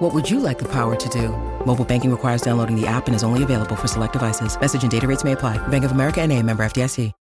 [0.00, 1.28] What would you like the power to do?
[1.66, 4.58] Mobile banking requires downloading the app and is only available for select devices.
[4.58, 5.58] Message and data rates may apply.
[5.68, 7.12] Bank of America and a member FDIC.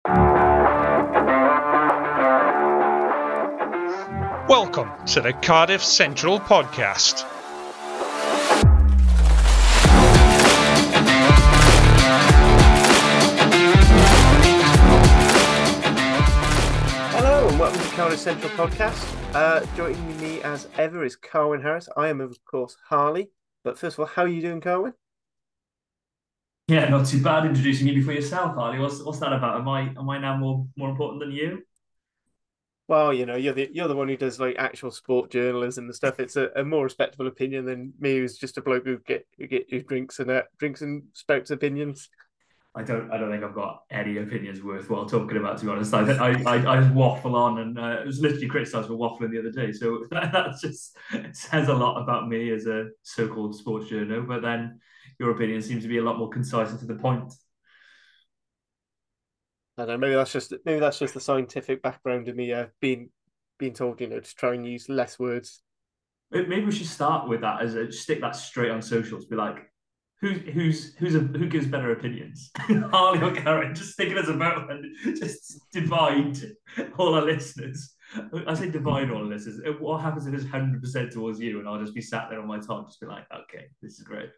[4.48, 7.26] Welcome to the Cardiff Central Podcast.
[17.12, 19.19] Hello and welcome to Cardiff Central Podcast.
[19.34, 21.88] Uh, joining me as ever is Carwyn Harris.
[21.96, 23.30] I am, of course, Harley.
[23.64, 24.94] But first of all, how are you doing, Carwyn?
[26.68, 27.46] Yeah, not too bad.
[27.46, 28.80] Introducing you before yourself, Harley.
[28.80, 29.60] What's what's that about?
[29.60, 31.62] Am I am I now more more important than you?
[32.88, 35.96] Well, you know, you're the you're the one who does like actual sport journalism and
[35.96, 36.20] stuff.
[36.20, 39.46] It's a, a more respectable opinion than me, who's just a bloke who get who
[39.46, 42.10] get who drinks and uh, drinks and spouts opinions.
[42.76, 45.58] I don't I don't think I've got any opinions worthwhile talking about.
[45.58, 48.48] To be honest, I I I, I just waffle on, and uh, it was literally
[48.48, 49.72] criticised for waffling the other day.
[49.72, 50.96] So that, that just
[51.32, 54.22] says a lot about me as a so-called sports journal.
[54.22, 54.80] But then
[55.20, 57.34] your opinion seems to be a lot more concise and to the point.
[59.78, 59.98] I don't know.
[59.98, 63.10] Maybe that's just maybe that's just the scientific background of me uh, being
[63.58, 65.62] being told, you know, to try and use less words.
[66.32, 69.26] Maybe we should start with that as a stick that straight on socials.
[69.26, 69.69] Be like,
[70.22, 73.74] who who's who's a, who gives better opinions, Harley or Carwyn?
[73.74, 74.86] Just it as a vote and
[75.18, 76.38] just divide
[76.98, 77.96] all our listeners.
[78.46, 79.62] I say divide all our listeners.
[79.80, 82.48] What happens if it's hundred percent towards you, and I'll just be sat there on
[82.48, 84.30] my top, just be like, okay, this is great.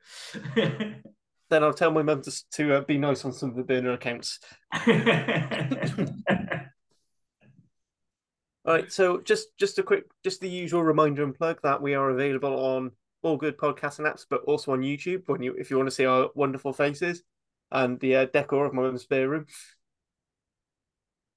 [1.49, 3.93] then I'll tell my mum to, to uh, be nice on some of the burner
[3.93, 4.37] accounts.
[4.73, 4.81] All
[8.65, 12.11] right, so just just a quick, just the usual reminder and plug that we are
[12.11, 12.91] available on
[13.23, 16.05] all good podcasting apps, but also on YouTube when you if you want to see
[16.05, 17.23] our wonderful faces
[17.71, 19.45] and the uh, decor of my mum's spare room.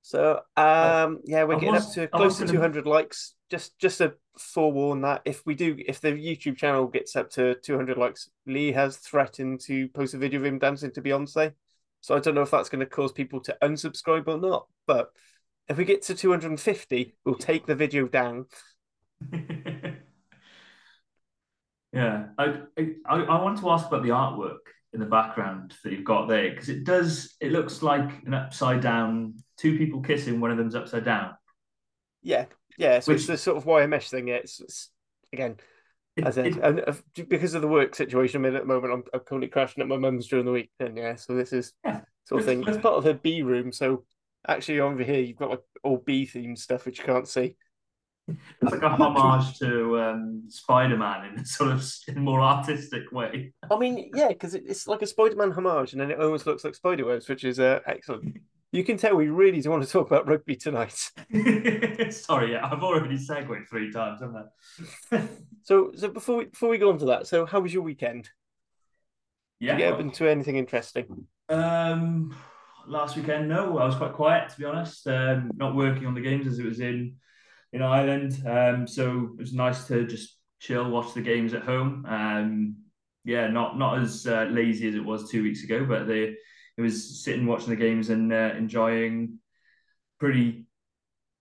[0.03, 3.35] So um, yeah, we're I getting was- up to close to gonna- 200 likes.
[3.51, 7.55] Just just to forewarn that if we do, if the YouTube channel gets up to
[7.57, 11.53] 200 likes, Lee has threatened to post a video of him dancing to Beyonce.
[12.01, 14.67] So I don't know if that's going to cause people to unsubscribe or not.
[14.87, 15.11] But
[15.69, 18.47] if we get to 250, we'll take the video down.
[21.95, 24.59] yeah, I, I I want to ask about the artwork
[24.93, 27.35] in the background that you've got there because it does.
[27.41, 30.41] It looks like an upside down, two people kissing.
[30.41, 31.35] One of them's upside down.
[32.23, 32.47] Yeah,
[32.79, 33.01] yeah.
[33.01, 34.29] So Which- it's the sort of YMS thing.
[34.29, 34.91] Yeah, it's, it's
[35.33, 35.57] again.
[36.17, 36.95] It- As it- and uh,
[37.29, 39.89] because of the work situation I'm in at the moment, I'm, I'm currently crashing at
[39.89, 40.71] my mum's during the week.
[40.81, 42.01] And yeah, so this is Yeah.
[42.25, 42.63] sort of thing.
[42.67, 43.73] It's part of her B room.
[43.73, 44.05] So
[44.47, 47.57] actually, over here, you've got like all B themed stuff, which you can't see.
[48.27, 51.85] It's like a homage to um, Spider Man in a sort of
[52.17, 53.53] more artistic way.
[53.71, 56.65] I mean, yeah, because it's like a Spider Man homage, and then it almost looks
[56.65, 58.39] like Spiderwebs, which is uh, excellent.
[58.73, 60.99] You can tell we really do want to talk about rugby tonight.
[62.11, 64.47] Sorry, yeah, I've already segued three times, haven't
[65.13, 65.23] I?
[65.63, 68.25] So, so before we, before we go on to that, so how was your weekend?
[69.61, 69.73] Did yeah.
[69.73, 71.27] you get into anything interesting?
[71.49, 72.37] Um,
[72.87, 75.07] last weekend, no, I was quite quiet to be honest.
[75.07, 77.17] Um, not working on the games as it was in
[77.75, 78.41] in Ireland.
[78.47, 82.07] Um, so it was nice to just chill, watch the games at home.
[82.09, 82.77] Um,
[83.25, 86.37] yeah, not not as uh, lazy as it was two weeks ago, but it
[86.79, 89.41] was sitting watching the games and uh, enjoying
[90.21, 90.67] pretty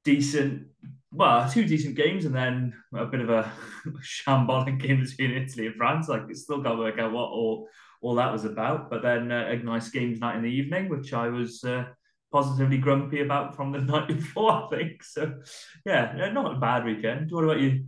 [0.04, 0.68] decent.
[1.12, 3.52] Well, two decent games, and then a bit of a
[4.02, 6.10] shambolic game between Italy and France.
[6.10, 7.68] Like, it still can't work out what all
[8.02, 8.90] all that was about.
[8.90, 11.86] But then uh, a nice games night in the evening, which I was uh,
[12.34, 15.04] positively grumpy about from the night before, I think.
[15.04, 15.40] So,
[15.86, 17.32] yeah, not a bad weekend.
[17.32, 17.86] What about you?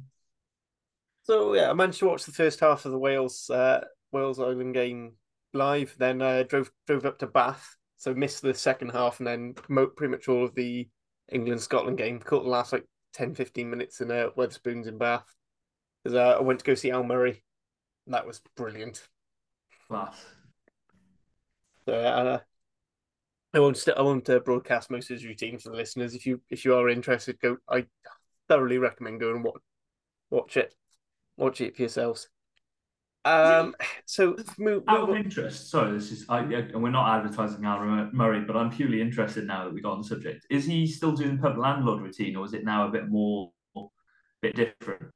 [1.23, 4.75] So yeah, I managed to watch the first half of the Wales uh, Wales Ireland
[4.75, 5.13] game
[5.53, 5.95] live.
[5.97, 10.11] Then uh, drove drove up to Bath, so missed the second half, and then pretty
[10.11, 10.87] much all of the
[11.31, 12.19] England Scotland game.
[12.19, 15.25] Caught the last like 10, 15 minutes in uh, Wetherspoons in Bath.
[16.03, 17.43] Because uh, I went to go see Al Murray.
[18.05, 19.01] And that was brilliant.
[19.87, 20.23] Class.
[21.87, 22.39] So uh,
[23.55, 26.13] I won't st- I won't uh, broadcast most of his routine for the listeners.
[26.13, 27.57] If you if you are interested, go.
[27.69, 27.85] I
[28.49, 29.61] thoroughly recommend going and watch
[30.29, 30.75] watch it,
[31.37, 32.27] watch it for yourselves.
[33.23, 33.73] Um.
[34.05, 37.65] So move, Out move of on- interest, sorry, this is, I, and we're not advertising
[37.65, 37.79] Al
[38.13, 40.45] Murray, but I'm purely interested now that we got on the subject.
[40.51, 43.51] Is he still doing the pub landlord routine, or is it now a bit more,
[43.75, 43.81] a
[44.41, 45.11] bit different?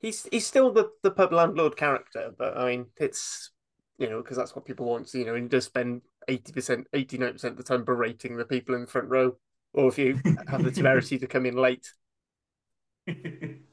[0.00, 3.50] he's he's still the the pub landlord character, but I mean it's
[3.98, 5.12] you know because that's what people want.
[5.14, 8.82] You know, and he does spend 80%, 89% of the time berating the people in
[8.82, 9.36] the front row,
[9.72, 11.92] or if you have the temerity to come in late.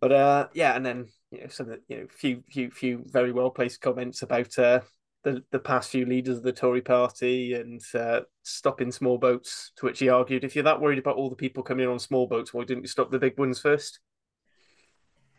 [0.00, 3.50] But uh, yeah, and then you know some you know few few few very well
[3.50, 4.80] placed comments about uh,
[5.22, 9.72] the the past few leaders of the Tory party and uh, stopping small boats.
[9.76, 11.98] To which he argued, if you're that worried about all the people coming in on
[11.98, 14.00] small boats, why didn't you stop the big ones first?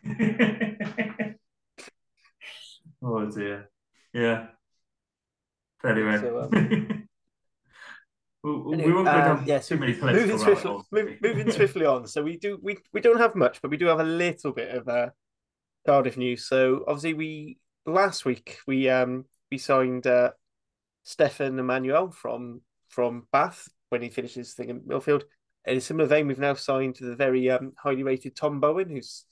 [3.02, 3.70] oh dear,
[4.12, 4.48] yeah.
[5.84, 6.18] Anyway.
[6.18, 6.50] So, um...
[8.42, 12.06] we, anyway, won't go down uh, yeah, too many moving swiftly, move, moving swiftly on.
[12.06, 14.74] So we do we we don't have much, but we do have a little bit
[14.74, 15.10] of uh,
[15.86, 16.46] Cardiff news.
[16.46, 20.30] So obviously we last week we um we signed uh,
[21.02, 25.22] Stefan Emmanuel from from Bath when he finishes thing in Millfield.
[25.64, 29.24] In a similar vein, we've now signed the very um, highly rated Tom Bowen, who's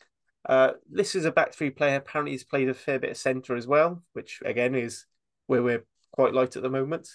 [0.49, 1.97] uh, this is a back three player.
[1.97, 5.07] Apparently, he's played a fair bit of centre as well, which again is
[5.47, 7.09] where we're quite light at the moment.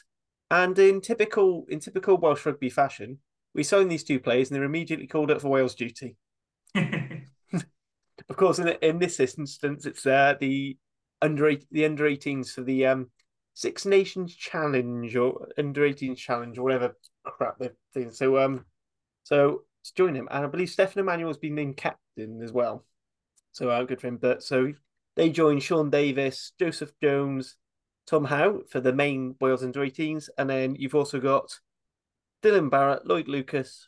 [0.52, 3.20] And in typical in typical Welsh rugby fashion,
[3.54, 6.18] we signed these two players and they're immediately called up for Wales duty.
[6.76, 10.78] of course, in, in this instance, it's uh, the
[11.22, 13.10] under the under 18s for the um,
[13.54, 18.12] Six Nations Challenge or under 18s Challenge or whatever crap they're doing.
[18.12, 18.66] So um,
[19.24, 22.86] so to join him, and I believe Stefan Emmanuel has been named captain as well.
[23.52, 24.18] So uh, good for him.
[24.18, 24.74] But so
[25.16, 27.56] they join Sean Davis, Joseph Jones,
[28.10, 31.60] Tom Howe for the main Wales under 18s, and then you've also got
[32.42, 33.88] Dylan Barrett, Lloyd Lucas,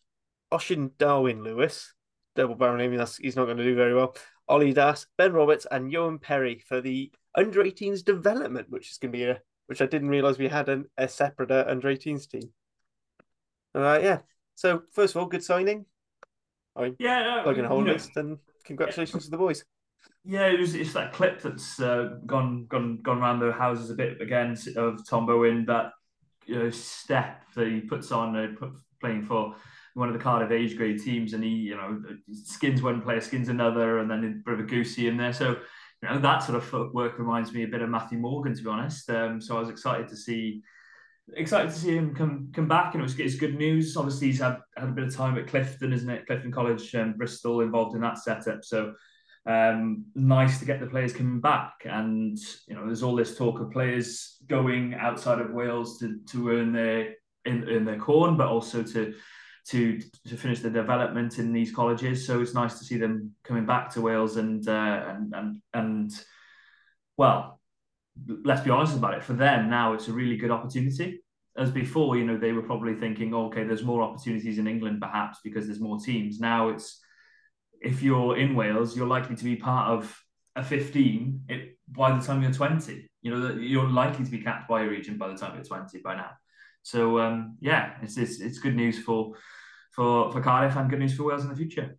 [0.53, 1.95] Oisin Darwin Lewis,
[2.35, 2.95] double barrel name.
[2.95, 4.15] That's he's not going to do very well.
[4.47, 9.11] Ollie Das, Ben Roberts, and Johan Perry for the under 18s development, which is going
[9.11, 12.29] to be a which I didn't realize we had an, a separate uh, under 18s
[12.29, 12.51] team.
[13.73, 14.19] All right, yeah.
[14.53, 15.85] So first of all, good signing.
[16.75, 19.27] I yeah, plug in a whole list, and congratulations yeah.
[19.27, 19.65] to the boys.
[20.23, 23.95] Yeah, it was, it's that clip that's uh, gone gone gone around the houses a
[23.95, 25.65] bit again of Tom Bowen.
[25.65, 25.91] That
[26.45, 28.67] you know, step that he puts on uh,
[28.99, 29.55] playing for
[29.93, 32.01] one of the Cardiff age grade teams, and he you know
[32.31, 35.33] skins one player, skins another, and then a bit of a goosey in there.
[35.33, 35.57] So
[36.03, 38.69] you know that sort of footwork reminds me a bit of Matthew Morgan, to be
[38.69, 39.09] honest.
[39.09, 40.61] Um, so I was excited to see
[41.33, 43.97] excited to see him come come back, and it was it's good news.
[43.97, 46.27] Obviously, he's had had a bit of time at Clifton, isn't it?
[46.27, 48.63] Clifton College and Bristol involved in that setup.
[48.63, 48.93] So
[49.45, 51.73] um, nice to get the players coming back.
[51.85, 56.49] And you know, there's all this talk of players going outside of Wales to to
[56.49, 57.15] earn their
[57.45, 59.13] in, in their corn, but also to
[59.69, 62.25] to to finish the development in these colleges.
[62.25, 66.11] So it's nice to see them coming back to Wales and uh, and and and
[67.17, 67.59] well,
[68.43, 69.23] let's be honest about it.
[69.23, 71.21] For them now, it's a really good opportunity.
[71.57, 75.39] As before, you know, they were probably thinking, okay, there's more opportunities in England, perhaps
[75.43, 76.39] because there's more teams.
[76.39, 77.00] Now it's
[77.81, 80.23] if you're in Wales, you're likely to be part of
[80.55, 83.09] a 15 it, by the time you're 20.
[83.21, 85.99] You know, you're likely to be capped by a region by the time you're 20
[85.99, 86.31] by now.
[86.83, 89.33] So um, yeah, it's, it's it's good news for
[89.91, 91.97] for for Cardiff and good news for Wales in the future.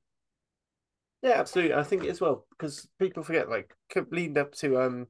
[1.22, 1.74] Yeah, absolutely.
[1.74, 3.74] I think as well because people forget like
[4.10, 5.06] leading up to um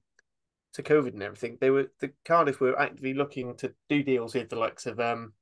[0.75, 4.51] to COVID and everything, they were the Cardiff were actively looking to do deals with
[4.51, 5.33] the likes of um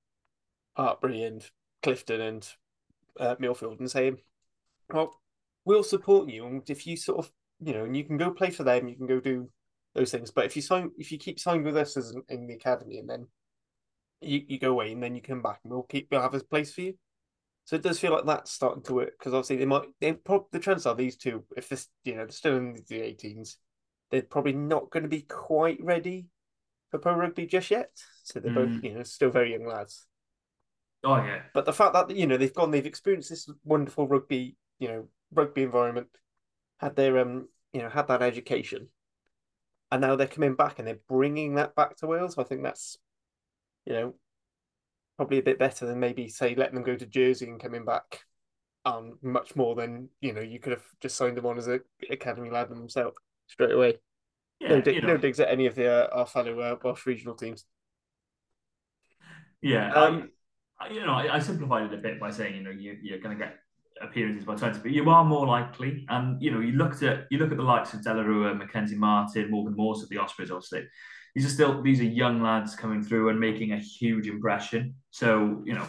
[0.79, 1.45] Hartpury and
[1.83, 2.49] Clifton and
[3.19, 4.19] uh, Millfield and saying,
[4.93, 5.21] well,
[5.65, 6.47] we'll support you.
[6.47, 8.97] And if you sort of, you know, and you can go play for them, you
[8.97, 9.49] can go do
[9.95, 10.31] those things.
[10.31, 13.09] But if you sign, if you keep signing with us as in the academy, and
[13.09, 13.27] then
[14.21, 16.41] you, you go away, and then you come back, and we'll keep we'll have a
[16.41, 16.95] place for you.
[17.65, 19.83] So it does feel like that's starting to work because obviously they might.
[20.01, 23.01] They probably the chances are these two, if this, you know, they're still in the
[23.01, 23.57] 18s,
[24.11, 26.27] they're probably not going to be quite ready
[26.91, 27.91] for pro rugby just yet.
[28.25, 28.55] So they're mm.
[28.55, 30.07] both, you know, still very young lads.
[31.05, 31.43] Oh yeah.
[31.55, 35.05] But the fact that you know they've gone, they've experienced this wonderful rugby, you know,
[35.33, 36.09] rugby environment,
[36.79, 38.89] had their um, you know, had that education,
[39.93, 42.39] and now they're coming back and they're bringing that back to Wales.
[42.39, 42.97] I think that's,
[43.87, 44.15] you know,
[45.17, 48.21] probably a bit better than maybe say letting them go to Jersey and coming back,
[48.85, 51.81] um, much more than you know you could have just signed them on as a
[52.11, 53.99] academy lad themselves straight away.
[54.59, 55.09] Yeah, no, dig- you know.
[55.09, 57.67] no digs at any of the uh, our fellow uh, Welsh regional teams.
[59.63, 60.31] Yeah, um,
[60.81, 63.19] I, you know, I, I, simplified it a bit by saying you know you, you're
[63.19, 63.57] going to get
[64.01, 66.05] appearances by 20, but you are more likely.
[66.09, 69.51] And you know, you looked at you look at the likes of Delarue, Mackenzie Martin,
[69.51, 70.87] Morgan Morse at the Ospreys, obviously.
[71.35, 74.95] These are still these are young lads coming through and making a huge impression.
[75.11, 75.87] So, you know,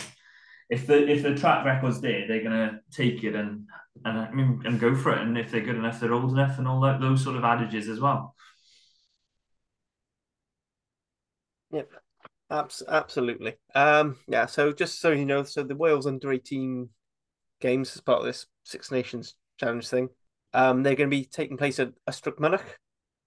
[0.69, 3.67] if the if the track record's there, they're gonna take it and
[4.05, 5.19] and I mean and go for it.
[5.19, 7.89] And if they're good enough, they're old enough and all that those sort of adages
[7.89, 8.35] as well.
[11.71, 11.89] Yep.
[12.49, 13.55] Abs- absolutely.
[13.75, 16.89] Um, yeah, so just so you know, so the Wales under 18
[17.61, 20.09] games as part of this Six Nations Challenge thing.
[20.53, 22.65] Um, they're going to be taking place at Ystrad Mynach,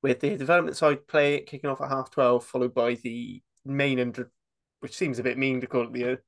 [0.02, 4.30] with the development side play kicking off at half twelve, followed by the main under,
[4.80, 6.18] which seems a bit mean to call it the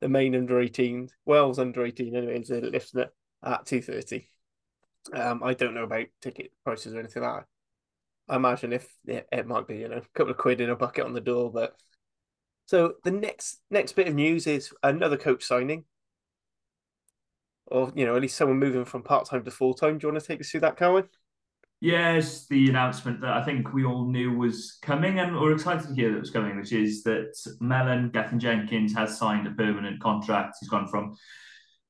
[0.00, 4.26] the main under 18, Wales under 18 anyway, instead of lifting it at 2.30.
[5.14, 7.46] Um, I don't know about ticket prices or anything like that.
[8.28, 11.04] I imagine if it might be, you know, a couple of quid in a bucket
[11.04, 11.76] on the door, but
[12.66, 15.84] so the next next bit of news is another coach signing.
[17.66, 19.98] Or, you know, at least someone moving from part time to full time.
[19.98, 21.08] Do you want to take us through that, Carwyn?
[21.80, 25.94] Yes, the announcement that I think we all knew was coming and we're excited to
[25.94, 30.56] hear that was coming, which is that Melon Gethin Jenkins has signed a permanent contract.
[30.58, 31.16] He's gone from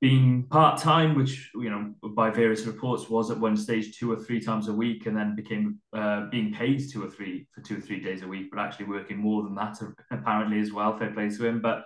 [0.00, 4.16] being part time, which you know by various reports was at one stage two or
[4.16, 7.78] three times a week, and then became uh, being paid two or three for two
[7.78, 9.78] or three days a week, but actually working more than that
[10.10, 10.98] apparently as well.
[10.98, 11.84] Fair play to him, but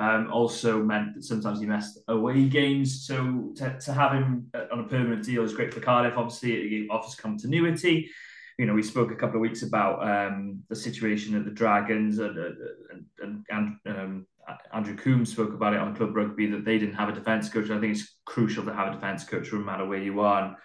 [0.00, 3.06] um, also meant that sometimes he missed away games.
[3.06, 6.16] So to, to have him uh, on a permanent deal is great for Cardiff.
[6.16, 8.10] Obviously, it offers continuity.
[8.58, 12.18] You know, we spoke a couple of weeks about um, the situation of the Dragons,
[12.18, 14.26] and, and, and, and um,
[14.72, 17.70] Andrew Coombs spoke about it on Club Rugby that they didn't have a defence coach.
[17.70, 20.44] I think it's crucial to have a defence coach, no matter where you are.
[20.44, 20.56] And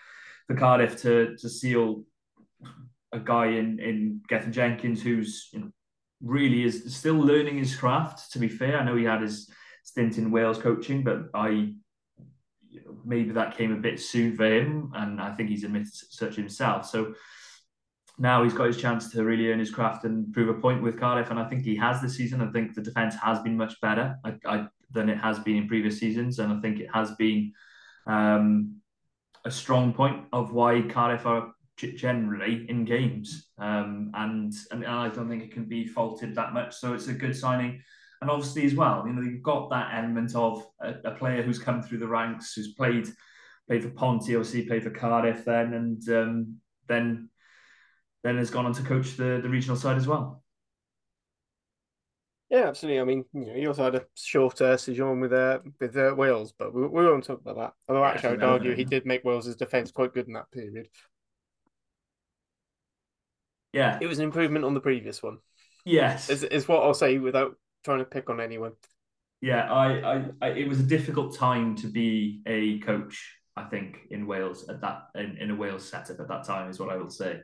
[0.47, 2.03] for Cardiff to to seal
[3.11, 5.71] a guy in in Gethin Jenkins who's you know,
[6.21, 8.31] really is still learning his craft.
[8.33, 9.49] To be fair, I know he had his
[9.83, 11.73] stint in Wales coaching, but I
[13.05, 16.85] maybe that came a bit soon for him, and I think he's admitted such himself.
[16.85, 17.13] So
[18.17, 20.99] now he's got his chance to really earn his craft and prove a point with
[20.99, 22.41] Cardiff, and I think he has this season.
[22.41, 25.67] I think the defence has been much better I, I, than it has been in
[25.67, 27.53] previous seasons, and I think it has been
[28.07, 28.77] um,
[29.43, 35.29] a strong point of why Cardiff are generally in games, um, and, and I don't
[35.29, 36.75] think it can be faulted that much.
[36.75, 37.81] So it's a good signing,
[38.21, 41.59] and obviously as well, you know, you've got that element of a, a player who's
[41.59, 43.07] come through the ranks, who's played
[43.67, 46.55] played for Ponty, obviously played for Cardiff, then and um,
[46.87, 47.29] then
[48.23, 50.43] then has gone on to coach the the regional side as well.
[52.49, 53.01] Yeah, absolutely.
[53.01, 56.53] I mean, you know, he also had a shorter season with uh, with uh, Wales,
[56.57, 57.73] but we, we won't talk about that.
[57.89, 60.87] Although actually, I would argue he did make Wales's defence quite good in that period.
[63.75, 65.39] Yeah, it was an improvement on the previous one.
[65.83, 68.71] Yes, is, is what I'll say without trying to pick on anyone.
[69.41, 73.35] Yeah, I, I, I, it was a difficult time to be a coach.
[73.57, 76.79] I think in Wales at that in, in a Wales setup at that time is
[76.79, 77.41] what I will say,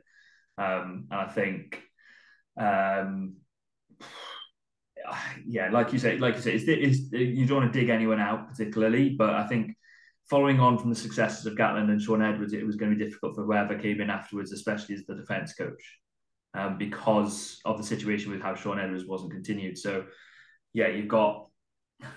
[0.56, 1.82] um, and I think,
[2.58, 3.34] um,
[5.46, 8.20] yeah, like you say, like you say, it's, it's, you don't want to dig anyone
[8.20, 9.76] out particularly, but I think
[10.30, 13.04] following on from the successes of Gatland and Shaun Edwards, it was going to be
[13.04, 15.98] difficult for whoever came in afterwards, especially as the defence coach
[16.54, 19.78] um, because of the situation with how Shaun Edwards wasn't continued.
[19.78, 20.04] So,
[20.72, 21.46] yeah, you've got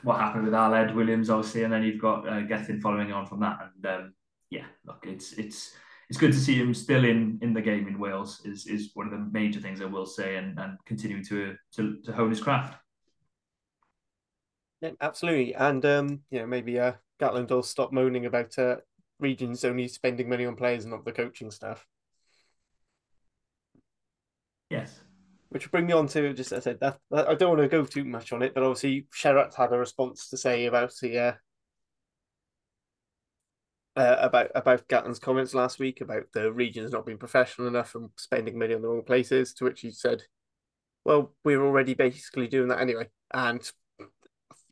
[0.04, 3.26] what happened with Al Ed Williams, obviously, and then you've got uh, Gethin following on
[3.26, 3.60] from that.
[3.62, 4.14] And um,
[4.50, 5.74] yeah, look, it's it's
[6.10, 8.42] it's good to see him still in in the game in Wales.
[8.46, 11.98] Is is one of the major things I will say, and and continuing to to
[12.04, 12.78] to hone his craft.
[14.82, 18.78] Yeah, absolutely, and um, you know, maybe uh, Gatland will stop moaning about uh,
[19.20, 21.86] regions only spending money on players and not the coaching staff.
[24.70, 25.02] Yes.
[25.50, 27.68] Which will bring me on to just I said that, that I don't want to
[27.68, 31.18] go too much on it, but obviously Sherratt had a response to say about the
[31.20, 31.34] uh,
[33.96, 38.10] uh, about about Gatland's comments last week about the regions not being professional enough and
[38.18, 39.54] spending money on the wrong places.
[39.54, 40.24] To which he said,
[41.06, 43.62] "Well, we're already basically doing that anyway, and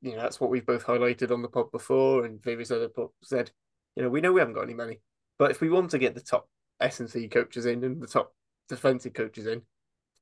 [0.02, 3.14] you know that's what we've both highlighted on the pod before, and various other pods
[3.24, 3.52] said,
[3.96, 5.00] you know, we know we haven't got any money,
[5.40, 8.08] but if we want to get the top S and C coaches in and the
[8.08, 8.34] top
[8.68, 9.62] defensive coaches in,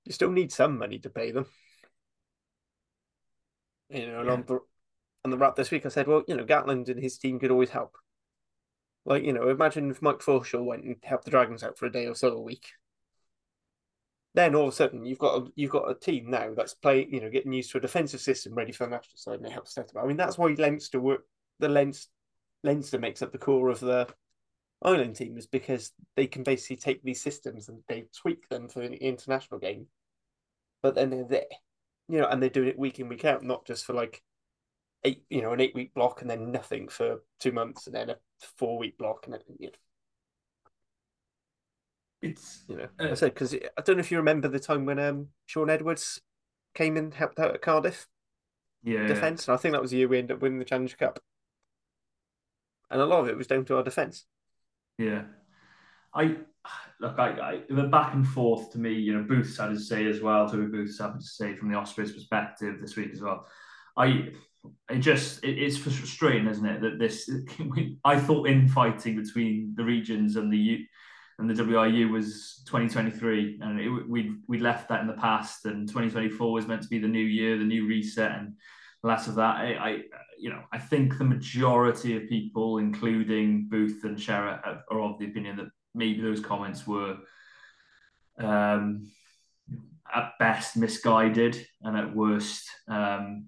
[0.06, 1.46] you still need some money to pay them.
[3.90, 4.34] You know, and yeah.
[4.34, 4.60] on the
[5.26, 7.52] on the wrap this week, I said, well, you know, Gatland and his team could
[7.52, 7.96] always help.
[9.06, 11.92] Like, you know, imagine if Mike Forshaw went and helped the Dragons out for a
[11.92, 12.68] day or so a week.
[14.34, 17.14] Then all of a sudden you've got a, you've got a team now that's playing,
[17.14, 19.52] you know, getting used to a defensive system ready for the national side, and it
[19.52, 20.04] helps set up.
[20.04, 21.26] I mean, that's why Leinster work.
[21.60, 22.10] The Leinster
[22.64, 24.08] Leinster makes up the core of the
[24.82, 28.82] Ireland team is because they can basically take these systems and they tweak them for
[28.82, 29.88] an international game.
[30.82, 31.46] But then they're there,
[32.10, 34.24] you know, and they're doing it week in, week out, not just for like
[35.04, 38.10] eight, you know, an eight week block and then nothing for two months and then
[38.10, 38.16] a
[38.58, 39.74] four week block and then, you know.
[42.24, 44.86] It's you know, uh, I said because I don't know if you remember the time
[44.86, 46.22] when um Shaun Edwards
[46.76, 48.08] came and helped out at Cardiff.
[48.84, 49.48] Yeah, defense.
[49.48, 51.20] And I think that was the year we ended up winning the Challenge Cup.
[52.92, 54.26] And a lot of it was down to our defense.
[54.98, 55.24] Yeah,
[56.14, 56.38] I
[57.00, 57.18] look.
[57.18, 58.94] I, I the back and forth to me.
[58.94, 60.48] You know, Booth's had to say as well.
[60.50, 63.46] Toby Booth's had to say from the Ospreys' perspective this week as well.
[63.98, 64.30] I
[64.90, 66.82] it just it, it's frustrating, isn't it?
[66.82, 67.30] That this
[68.06, 70.86] I thought infighting between the regions and the U,
[71.40, 75.88] and the WRU was 2023, and it, we we left that in the past, and
[75.88, 78.54] 2024 was meant to be the new year, the new reset, and
[79.04, 79.58] less of that.
[79.58, 80.04] I, I
[80.38, 85.26] you know, I think the majority of people, including Booth and Sherratt, are of the
[85.26, 87.18] opinion that maybe those comments were,
[88.40, 89.08] um,
[90.14, 93.46] at best misguided, and at worst, um,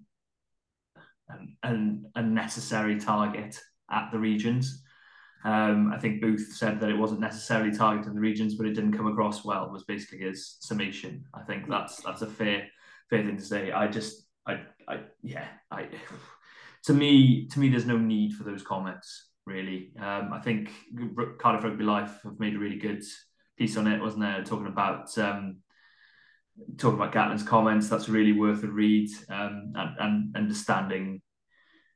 [1.29, 3.59] an, an unnecessary target
[3.91, 4.83] at the regions.
[5.43, 8.73] Um, I think Booth said that it wasn't necessarily targeted targeting the regions, but it
[8.73, 9.69] didn't come across well.
[9.71, 11.25] Was basically his summation.
[11.33, 12.67] I think that's that's a fair
[13.09, 13.71] fair thing to say.
[13.71, 15.89] I just I I yeah I
[16.85, 19.91] to me to me there's no need for those comments really.
[19.99, 20.71] Um, I think
[21.39, 23.03] Cardiff Rugby Life have made a really good
[23.57, 24.43] piece on it, wasn't there?
[24.43, 25.57] Talking about um,
[26.77, 27.89] talking about Gatland's comments.
[27.89, 31.21] That's really worth a read um, and, and understanding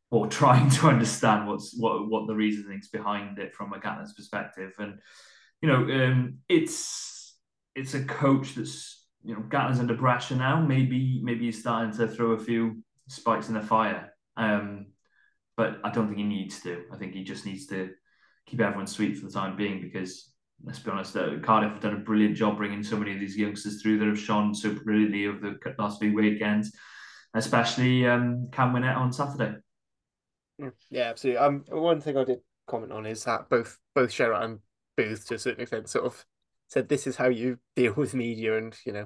[0.09, 4.73] or trying to understand what's what what the reasonings behind it from a Gatland's perspective.
[4.79, 4.99] And
[5.61, 7.35] you know, um, it's
[7.75, 10.59] it's a coach that's you know Gatland's under pressure now.
[10.61, 14.13] Maybe maybe he's starting to throw a few spikes in the fire.
[14.37, 14.87] Um,
[15.57, 16.83] but I don't think he needs to.
[16.93, 17.89] I think he just needs to
[18.45, 20.31] keep everyone sweet for the time being because
[20.63, 23.37] let's be honest, uh, Cardiff have done a brilliant job bringing so many of these
[23.37, 26.71] youngsters through that have shone so brilliantly over the last few weekends,
[27.33, 29.57] especially um, Cam Winnett on Saturday.
[30.61, 31.37] Mm, yeah, absolutely.
[31.37, 34.59] Um, one thing I did comment on is that both both Sherratt and
[34.95, 36.25] Booth, to a certain extent, sort of
[36.69, 39.05] said this is how you deal with media, and you know,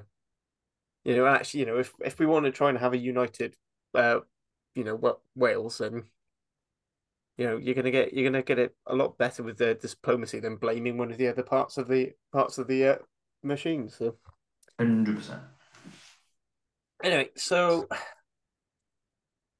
[1.04, 3.56] you know, actually, you know, if if we want to try and have a united,
[3.94, 4.20] uh,
[4.74, 6.04] you know, what Wales, then
[7.36, 10.38] you know you're gonna get you're gonna get it a lot better with the diplomacy
[10.38, 12.96] than blaming one of the other parts of the parts of the uh,
[13.42, 13.88] machine.
[13.88, 14.16] So,
[14.78, 15.42] hundred percent.
[17.02, 17.88] Anyway, so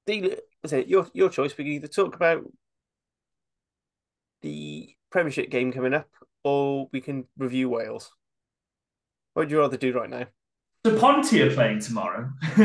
[0.06, 1.56] the say your your choice.
[1.56, 2.44] We can either talk about
[4.42, 6.08] the Premiership game coming up,
[6.44, 8.12] or we can review Wales.
[9.32, 10.26] What would you rather do right now?
[10.84, 12.28] So Ponty are playing tomorrow.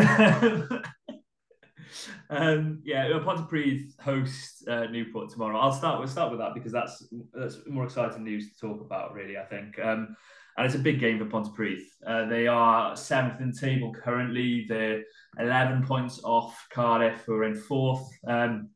[2.31, 5.59] um, yeah, Pontypridd host uh, Newport tomorrow.
[5.59, 6.00] I'll start.
[6.00, 9.13] We'll start with that because that's that's more exciting news to talk about.
[9.13, 9.77] Really, I think.
[9.77, 10.15] Um,
[10.58, 11.82] and it's a big game for Pontypridd.
[12.08, 14.65] Uh, they are seventh in table currently.
[14.67, 15.03] They're
[15.38, 18.10] 11 points off Cardiff, who are in fourth.
[18.27, 18.69] Um,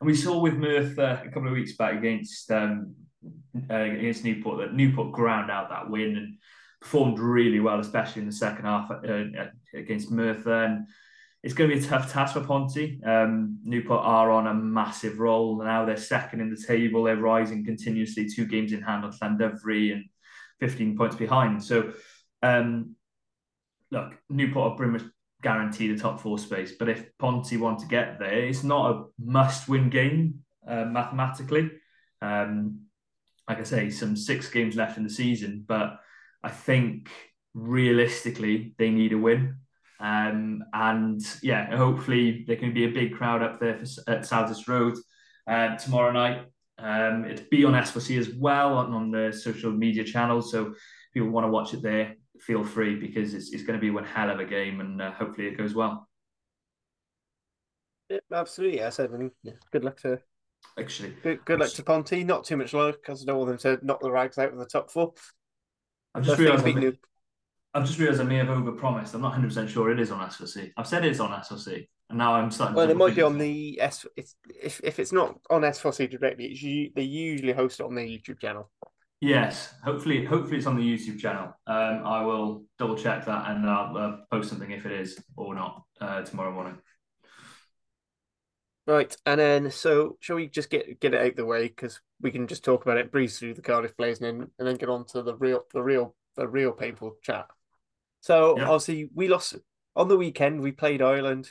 [0.00, 2.94] and we saw with Merthyr a couple of weeks back against um,
[3.70, 6.36] uh, against Newport that Newport ground out that win and
[6.82, 9.24] performed really well, especially in the second half uh,
[9.72, 10.84] against Merthyr.
[11.44, 13.00] It's going to be a tough task for Ponty.
[13.04, 15.84] Um, Newport are on a massive roll now.
[15.84, 17.04] They're second in the table.
[17.04, 20.04] They're rising continuously, two games in hand on Llandovery and
[20.60, 21.62] 15 points behind.
[21.62, 21.92] So,
[22.42, 22.96] um,
[23.90, 25.02] look, Newport are pretty much
[25.40, 26.72] guaranteed a top four space.
[26.78, 31.70] But if Ponty want to get there, it's not a must-win game uh, mathematically.
[32.20, 32.82] Um,
[33.48, 35.98] like I say, some six games left in the season, but
[36.42, 37.10] I think
[37.54, 39.56] realistically they need a win.
[40.00, 44.66] Um, and yeah, hopefully there can be a big crowd up there for, at Sardis
[44.66, 44.96] Road
[45.46, 46.46] uh, tomorrow night.
[46.78, 50.50] Um, it'll be on S4C as well on, on the social media channels.
[50.50, 50.76] So if
[51.14, 54.04] you want to watch it there, feel free because it's, it's going to be one
[54.04, 56.08] hell of a game and uh, hopefully it goes well.
[58.08, 58.90] Yeah, absolutely.
[58.90, 59.30] Said, I mean,
[59.70, 60.18] good luck to
[60.78, 61.14] actually.
[61.22, 62.24] Good, good luck to Ponty.
[62.24, 64.58] Not too much luck because I don't want them to knock the rags out of
[64.58, 65.14] the top four.
[66.14, 66.98] I've just realised
[67.74, 69.14] I've just realised I may have overpromised.
[69.14, 70.72] I'm not 100 percent sure it is on S4C.
[70.76, 72.76] I've said it's on S4C, and now I'm starting.
[72.76, 74.04] Well, it might be on the S.
[74.16, 78.04] It's, if if it's not on S4C directly, it's they usually host it on their
[78.04, 78.70] YouTube channel.
[79.22, 81.54] Yes, hopefully, hopefully it's on the YouTube channel.
[81.68, 85.54] Um, I will double check that and I'll uh, post something if it is or
[85.54, 86.78] not uh, tomorrow morning.
[88.84, 92.00] Right, and then so shall we just get get it out of the way because
[92.22, 94.76] we can just talk about it, breeze through the Cardiff players, and then and then
[94.76, 97.46] get on to the real the real the real people chat.
[98.20, 98.64] So yeah.
[98.64, 99.56] obviously we lost
[99.96, 100.60] on the weekend.
[100.60, 101.50] We played Ireland,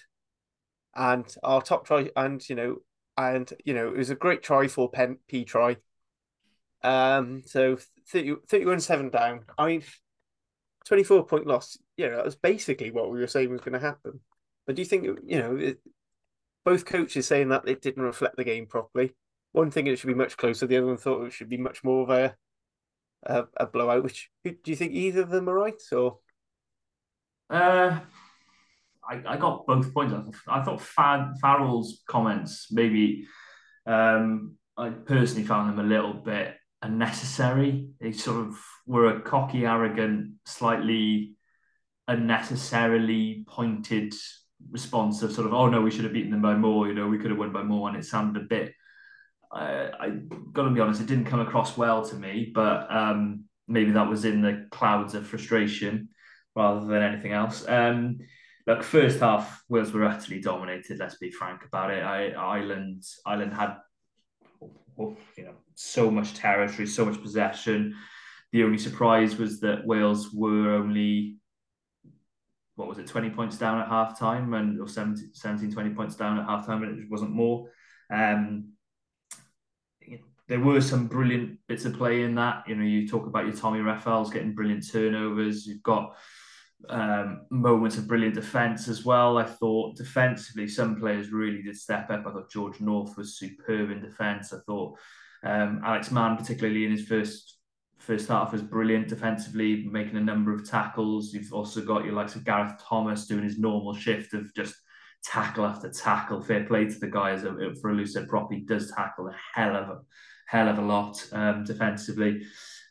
[0.96, 2.78] and our top try, and you know,
[3.18, 5.78] and you know, it was a great try for Pen P try.
[6.84, 7.78] Um, so
[8.10, 9.42] 30, 31 seven down.
[9.58, 9.84] I mean,
[10.86, 11.78] twenty four point loss.
[11.98, 14.22] Yeah, that was basically what we were saying was going to happen.
[14.66, 15.56] But do you think you know?
[15.58, 15.80] It,
[16.64, 19.16] both coaches saying that it didn't reflect the game properly.
[19.52, 20.66] One thing it should be much closer.
[20.66, 22.36] The other one thought it should be much more of a
[23.24, 24.04] a, a blowout.
[24.04, 26.20] Which do you think either of them are right or?
[27.50, 28.00] Uh,
[29.08, 30.14] I, I got both points.
[30.48, 33.28] I thought Farrell's comments maybe
[33.86, 37.90] um, I personally found them a little bit unnecessary.
[38.00, 41.36] They sort of were a cocky, arrogant, slightly
[42.08, 44.14] unnecessarily pointed
[44.70, 47.08] response of sort of, oh no, we should have beaten them by more, you know,
[47.08, 47.90] we could have won by more.
[47.90, 48.74] And it sounded a bit
[49.54, 50.12] I,
[50.54, 54.10] got to be honest, it didn't come across well to me, but um, maybe that
[54.10, 56.10] was in the clouds of frustration
[56.56, 57.68] rather than anything else.
[57.68, 58.20] Um,
[58.68, 61.00] look, first half, Wales were utterly dominated.
[61.00, 62.04] Let's be frank about it.
[62.04, 63.78] I, Ireland, Ireland had,
[64.98, 67.96] you know, so much territory, so much possession.
[68.52, 71.38] The only surprise was that Wales were only
[72.76, 76.16] what was it, 20 points down at half time and or 17, 17 20 points
[76.16, 77.70] down at half time, and it wasn't more.
[78.12, 78.72] Um,
[80.52, 82.68] there were some brilliant bits of play in that.
[82.68, 85.66] You know, you talk about your Tommy Reffells getting brilliant turnovers.
[85.66, 86.18] You've got
[86.90, 89.38] um, moments of brilliant defence as well.
[89.38, 92.28] I thought defensively, some players really did step up.
[92.28, 94.52] I thought George North was superb in defence.
[94.52, 95.00] I thought
[95.46, 97.60] um, Alex Mann, particularly in his first
[98.00, 101.34] first half, was brilliant defensively, making a number of tackles.
[101.34, 104.76] You've also got your likes of Gareth Thomas doing his normal shift of just
[105.24, 106.42] tackle after tackle.
[106.42, 108.52] Fair play to the guy as a, for a loose prop.
[108.52, 110.00] He does tackle a hell of a
[110.52, 112.42] hell of a lot um, defensively.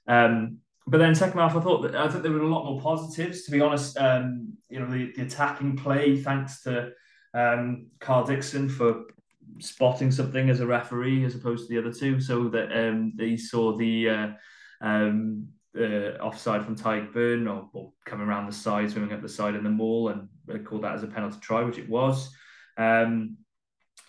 [0.08, 2.80] Um, but then second half, I thought that I thought there were a lot more
[2.80, 3.44] positives.
[3.44, 6.92] To be honest, um, you know the, the attacking play, thanks to
[7.34, 9.04] um, Karl Dickson for
[9.58, 13.36] spotting something as a referee as opposed to the other two, so that um, they
[13.36, 14.28] saw the uh,
[14.80, 15.46] um,
[15.78, 19.54] uh, offside from Tadhg Beirne or, or, coming around the side, swimming up the side
[19.54, 22.34] in the maul, and called that as a penalty try, which it was.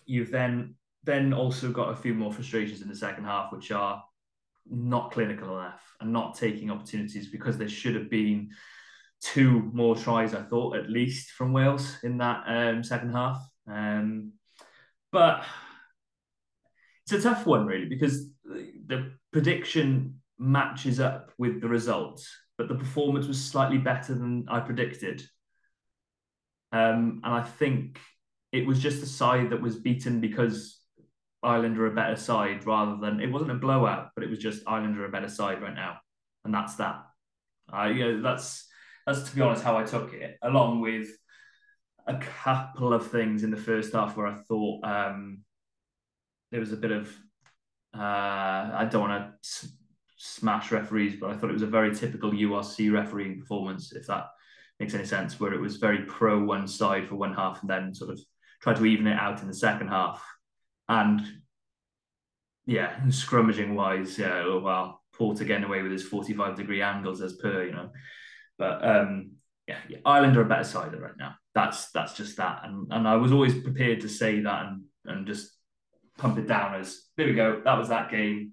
[0.06, 4.04] You've then then also got a few more frustrations in the second half, which are
[4.70, 8.50] not clinical enough and not taking opportunities because there should have been
[9.22, 13.42] two more tries, I thought, at least from Wales in that um, second half.
[13.68, 14.34] Um,
[15.12, 15.44] but
[17.04, 22.76] it's a tough one, really, because the prediction matches up with the results, but the
[22.76, 25.24] performance was slightly better than I predicted.
[26.72, 28.00] Um, and I think
[28.52, 30.81] it was just a side that was beaten because
[31.44, 34.64] Ireland are a better side rather than it wasn't a blowout, but it was just
[34.68, 35.98] Ireland are a better side right now,
[36.46, 37.04] and that's that.
[37.74, 38.68] Uh, you know, that's
[39.06, 41.10] that's to be honest how I took it, along with
[42.08, 45.40] a couple of things in the first half where I thought um,
[46.52, 47.08] there was a bit of
[47.94, 49.68] uh, I don't want to
[50.18, 54.28] smash referees, but I thought it was a very typical URC refereeing performance, if that
[54.80, 57.94] makes any sense, where it was very pro one side for one half and then
[57.94, 58.20] sort of
[58.62, 60.24] tried to even it out in the second half.
[60.92, 61.22] And
[62.66, 67.38] yeah, scrummaging wise, yeah, oh, well, Porter getting away with his 45 degree angles as
[67.38, 67.92] per, you know.
[68.58, 69.36] But um,
[69.70, 71.36] yeah, yeah, Ireland are a better side right now.
[71.56, 72.64] That's that's just that.
[72.66, 75.50] And and I was always prepared to say that and and just
[76.18, 78.52] pump it down as there we go, that was that game.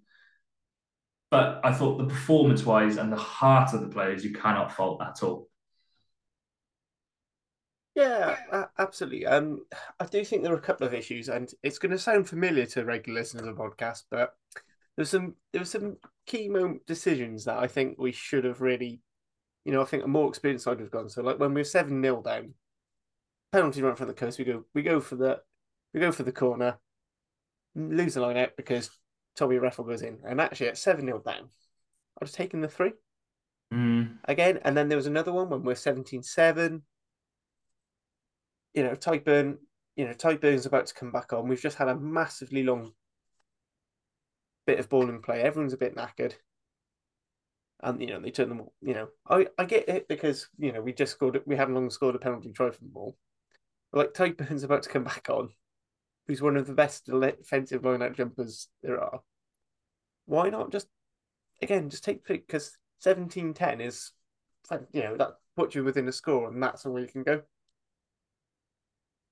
[1.33, 5.01] But I thought the performance wise and the heart of the players, you cannot fault
[5.01, 5.48] that at all.
[7.99, 9.27] Yeah, absolutely.
[9.27, 9.67] Um,
[9.99, 12.65] I do think there are a couple of issues, and it's going to sound familiar
[12.67, 14.37] to regular listeners of the podcast, but
[14.95, 19.01] there's some there were some key moment decisions that I think we should have really,
[19.65, 21.09] you know, I think a more experienced side would have gone.
[21.09, 22.55] So, like when we are seven 0 down,
[23.51, 25.41] penalty run from the coast, we go we go for the
[25.93, 26.79] we go for the corner,
[27.75, 28.91] lose the line out because
[29.35, 31.49] Tommy Reffell goes in, and actually at seven 0 down,
[32.23, 32.93] I'd have taken the three
[33.75, 34.19] mm.
[34.23, 36.83] again, and then there was another one when we're 17-7
[38.79, 39.59] you know, Tadhg Beirne,
[39.97, 41.49] you know, Tadhg Beirne's about to come back on.
[41.49, 42.93] We've just had a massively long
[44.69, 45.43] bit of ball and play.
[45.43, 46.35] Everyone's a bit knackered.
[47.81, 50.81] And, you know, they turn them, you know, I, I get it because, you know,
[50.81, 53.17] we just scored, we haven't long scored a penalty try from the ball.
[53.91, 55.49] But like Tadhg Beirne's about to come back on,
[56.29, 59.23] who's one of the best defensive line out jumpers there are.
[60.27, 60.87] Why not just,
[61.61, 64.13] again, just take because 17 10 is,
[64.93, 67.43] you know, that puts you within a score and that's where you can go.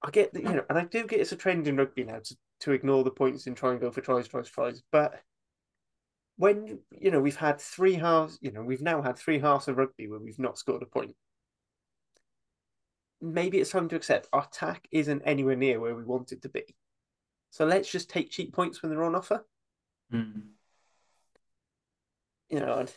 [0.02, 2.20] I get that, you know, and I do get it's a trend in rugby now
[2.22, 4.82] to, to ignore the points and try and go for tries, tries, tries.
[4.92, 5.20] But
[6.36, 9.76] when, you know, we've had three halves, you know, we've now had three halves of
[9.76, 11.14] rugby where we've not scored a point.
[13.22, 16.48] Maybe it's time to accept our attack isn't anywhere near where we want it to
[16.50, 16.76] be.
[17.50, 19.44] So let's just take cheap points when they're on offer.
[20.12, 20.42] Mm.
[22.50, 22.96] You know, and,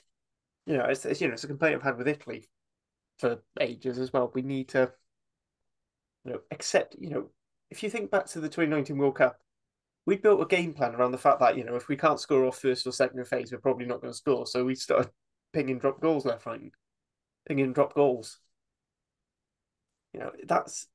[0.66, 2.50] you know, it's, it's you know it's a complaint I've had with Italy
[3.18, 4.32] for ages as well.
[4.34, 4.92] We need to
[6.26, 7.30] you know, except, you know,
[7.70, 9.38] if you think back to the 2019 World Cup,
[10.06, 12.46] we built a game plan around the fact that, you know, if we can't score
[12.46, 14.48] off first or second phase, we're probably not going to score.
[14.48, 15.12] So we started
[15.54, 16.72] pinging drop goals left, right,
[17.48, 18.40] pinging drop goals.
[20.14, 20.88] You know, that's,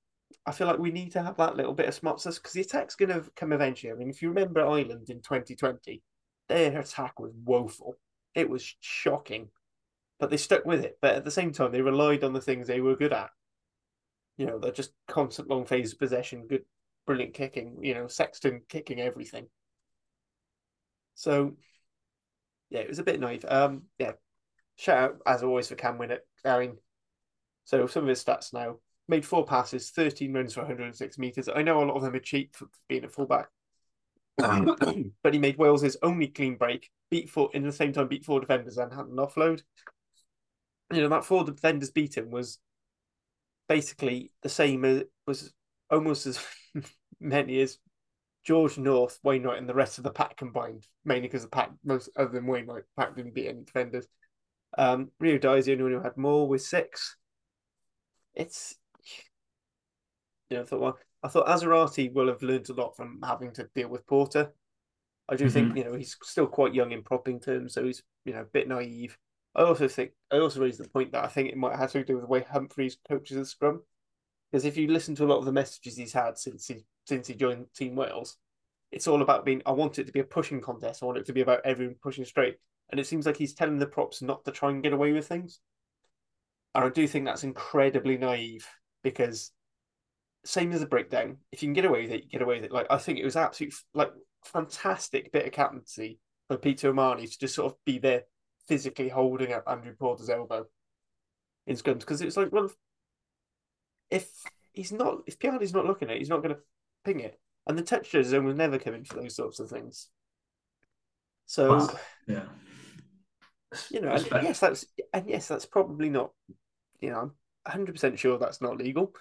[0.44, 2.96] I feel like we need to have that little bit of smartness because the attack's
[2.96, 3.92] going to come eventually.
[3.92, 6.02] I mean, if you remember Ireland in 2020,
[6.48, 7.96] their attack was woeful.
[8.34, 9.48] It was shocking,
[10.18, 10.98] but they stuck with it.
[11.00, 13.30] But at the same time, they relied on the things they were good at
[14.36, 16.64] you know, they're just constant long phase possession, good,
[17.06, 17.78] brilliant kicking.
[17.82, 19.46] You know, Sexton kicking everything.
[21.14, 21.52] So,
[22.70, 23.44] yeah, it was a bit naive.
[23.48, 24.12] Um, yeah,
[24.76, 26.20] shout out as always for Cam Winnett.
[26.44, 26.76] I mean,
[27.64, 28.76] so some of his stats now
[29.08, 31.48] made four passes, 13 runs for 106 meters.
[31.54, 33.48] I know a lot of them are cheap for being a fullback,
[34.36, 38.40] but he made Wales's only clean break, beat four in the same time, beat four
[38.40, 39.62] defenders and had an offload.
[40.92, 42.58] You know, that four defenders beating was
[43.68, 45.52] basically the same as was
[45.90, 46.44] almost as
[47.20, 47.78] many as
[48.44, 52.10] George North, Wainwright, and the rest of the pack combined, mainly because the pack, most
[52.16, 54.06] other than Wainwright, pack didn't beat any defenders.
[54.76, 57.16] Um, Rio Dyer is the only one who had more with six.
[58.34, 58.76] It's,
[60.50, 63.52] you know, I thought, well, I thought Assiratti will have learned a lot from having
[63.52, 64.52] to deal with Porter.
[65.26, 65.54] I do mm-hmm.
[65.54, 68.44] think, you know, he's still quite young in propping terms, so he's, you know, a
[68.44, 69.16] bit naive.
[69.54, 72.04] I also think, I also raised the point that I think it might have to
[72.04, 73.82] do with the way Humphreys coaches the scrum.
[74.50, 77.26] Because if you listen to a lot of the messages he's had since he since
[77.26, 78.36] he joined Team Wales,
[78.92, 79.62] it's all about being.
[79.66, 81.02] I want it to be a pushing contest.
[81.02, 82.58] I want it to be about everyone pushing straight.
[82.90, 85.26] And it seems like he's telling the props not to try and get away with
[85.26, 85.60] things.
[86.74, 88.66] And I do think that's incredibly naive
[89.02, 89.52] because
[90.44, 92.64] same as a breakdown, if you can get away with it, you get away with
[92.64, 92.72] it.
[92.72, 94.12] Like I think it was absolute like
[94.44, 98.24] fantastic bit of captaincy for Peter O'Mahony to just sort of be there
[98.68, 100.66] physically holding up Andrew Porter's elbow
[101.66, 102.70] in scrums because it's like, well,
[104.10, 104.28] if
[104.72, 106.60] he's not, if Piardi's not looking at it, he's not going to
[107.04, 107.38] ping it.
[107.66, 110.08] And the texture zone will never come in for those sorts of things.
[111.46, 111.88] So,
[112.26, 112.44] yeah,
[113.90, 116.30] you know, and yes, that's and yes, that's probably not.
[117.00, 117.32] You know, I'm
[117.64, 119.14] 100 percent sure that's not legal.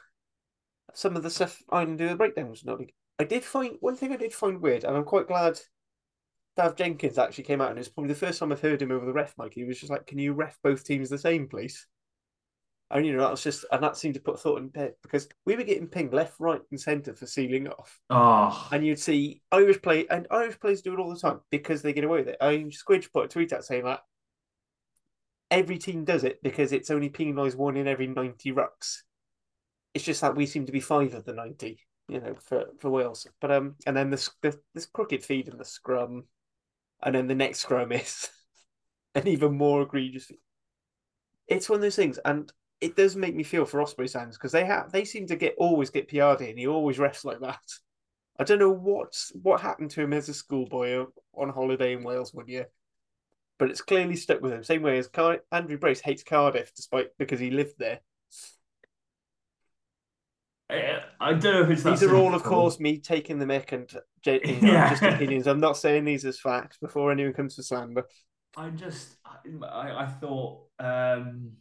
[0.93, 2.95] Some of the stuff I didn't do the breakdown was not legal.
[3.19, 5.59] I did find one thing I did find weird, and I'm quite glad
[6.57, 9.05] Dafydd Jenkins actually came out, and it's probably the first time I've heard him over
[9.05, 9.53] the ref mic.
[9.53, 11.87] He was just like, "Can you ref both teams the same, please?"
[12.91, 15.27] And you know that was just, and that seemed to put thought in bed because
[15.45, 17.99] we were getting pinged left, right, and centre for sealing off.
[18.11, 18.69] Oh.
[18.71, 21.93] And you'd see Irish play, and Irish players do it all the time because they
[21.93, 22.37] get away with it.
[22.39, 24.01] I mean, Squidge put a tweet out saying that
[25.49, 29.01] every team does it because it's only penalised one in every ninety rucks.
[29.95, 32.91] It's just that we seem to be five of the ninety, you know, for, for
[32.91, 33.25] Wales.
[33.41, 34.29] But um, and then this
[34.73, 36.25] this crooked feed in the scrum,
[37.03, 38.29] and then the next scrum is
[39.15, 40.31] an even more egregious.
[41.47, 44.51] It's one of those things, and it does make me feel for Osprey fans because
[44.51, 47.59] they have they seem to get always get Piardi and he always refs like that.
[48.39, 52.33] I don't know what's what happened to him as a schoolboy on holiday in Wales
[52.33, 52.67] one year,
[53.59, 54.63] but it's clearly stuck with him.
[54.63, 57.99] Same way as Car- Andrew Brace hates Cardiff despite because he lived there.
[61.19, 63.91] I don't know if it's these are all, of course, me taking the mic and
[64.25, 64.39] you know,
[64.71, 64.89] yeah.
[64.89, 65.47] just opinions.
[65.47, 68.05] I'm not saying these as facts before anyone comes to slander.
[68.55, 70.67] I just, I, I thought.
[70.79, 71.53] Um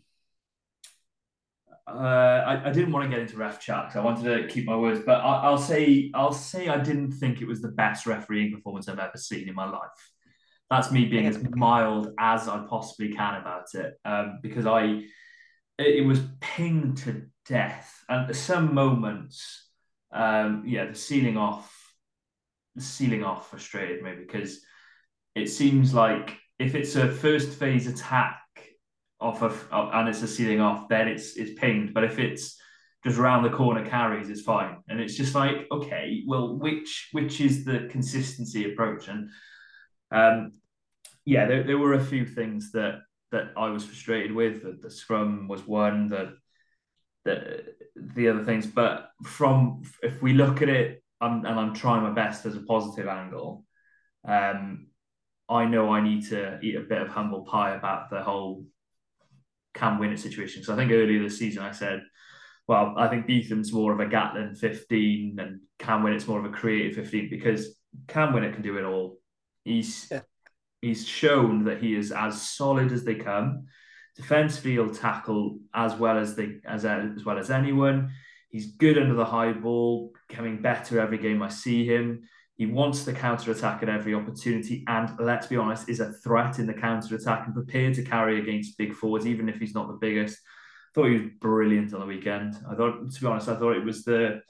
[1.86, 4.66] uh, I, I, didn't want to get into ref chat because I wanted to keep
[4.66, 8.06] my words, but I, will say I'll say I didn't think it was the best
[8.06, 9.90] refereeing performance I've ever seen in my life.
[10.70, 15.02] That's me being as mild as I possibly can about it, um, because I
[15.78, 19.68] it, it, was pinged to death, and at some moments,
[20.12, 21.94] um, yeah, the sealing off,
[22.74, 24.60] the sealing off frustrated me because
[25.34, 28.38] it seems like if it's a first phase attack
[29.20, 31.94] off of and it's a sealing off, then it's it's pinged.
[31.94, 32.58] But if it's
[33.04, 34.76] just round the corner carries, it's fine.
[34.88, 39.08] And it's just like, okay, well, which which is the consistency approach?
[39.08, 39.30] And
[40.10, 40.52] um,
[41.24, 43.00] yeah, there, there were a few things that
[43.30, 44.62] that I was frustrated with.
[44.62, 46.36] The, the scrum was one, the
[47.24, 47.64] the
[47.96, 48.66] the other things.
[48.66, 52.60] But from if we look at it, I'm, and I'm trying my best as a
[52.60, 53.64] positive angle.
[54.26, 54.88] Um,
[55.48, 58.64] I know I need to eat a bit of humble pie about the whole
[59.74, 60.62] Cam Winnett situation.
[60.62, 62.02] So I think earlier this season I said,
[62.68, 66.54] well, I think Beetham's more of a Gatland 15 and Cam it's more of a
[66.54, 67.76] creative 15 because
[68.08, 69.18] Cam it can do it all.
[69.64, 70.20] He's yeah.
[70.80, 73.66] he's shown that he is as solid as they come.
[74.16, 78.12] Defense field tackle as well as they as as well as anyone.
[78.50, 82.22] He's good under the high ball, coming better every game I see him.
[82.54, 86.58] He wants the counter attack at every opportunity, and let's be honest, is a threat
[86.58, 89.88] in the counter attack and prepared to carry against big forwards, even if he's not
[89.88, 90.38] the biggest.
[90.38, 92.54] I thought he was brilliant on the weekend.
[92.70, 94.42] I thought, to be honest, I thought it was the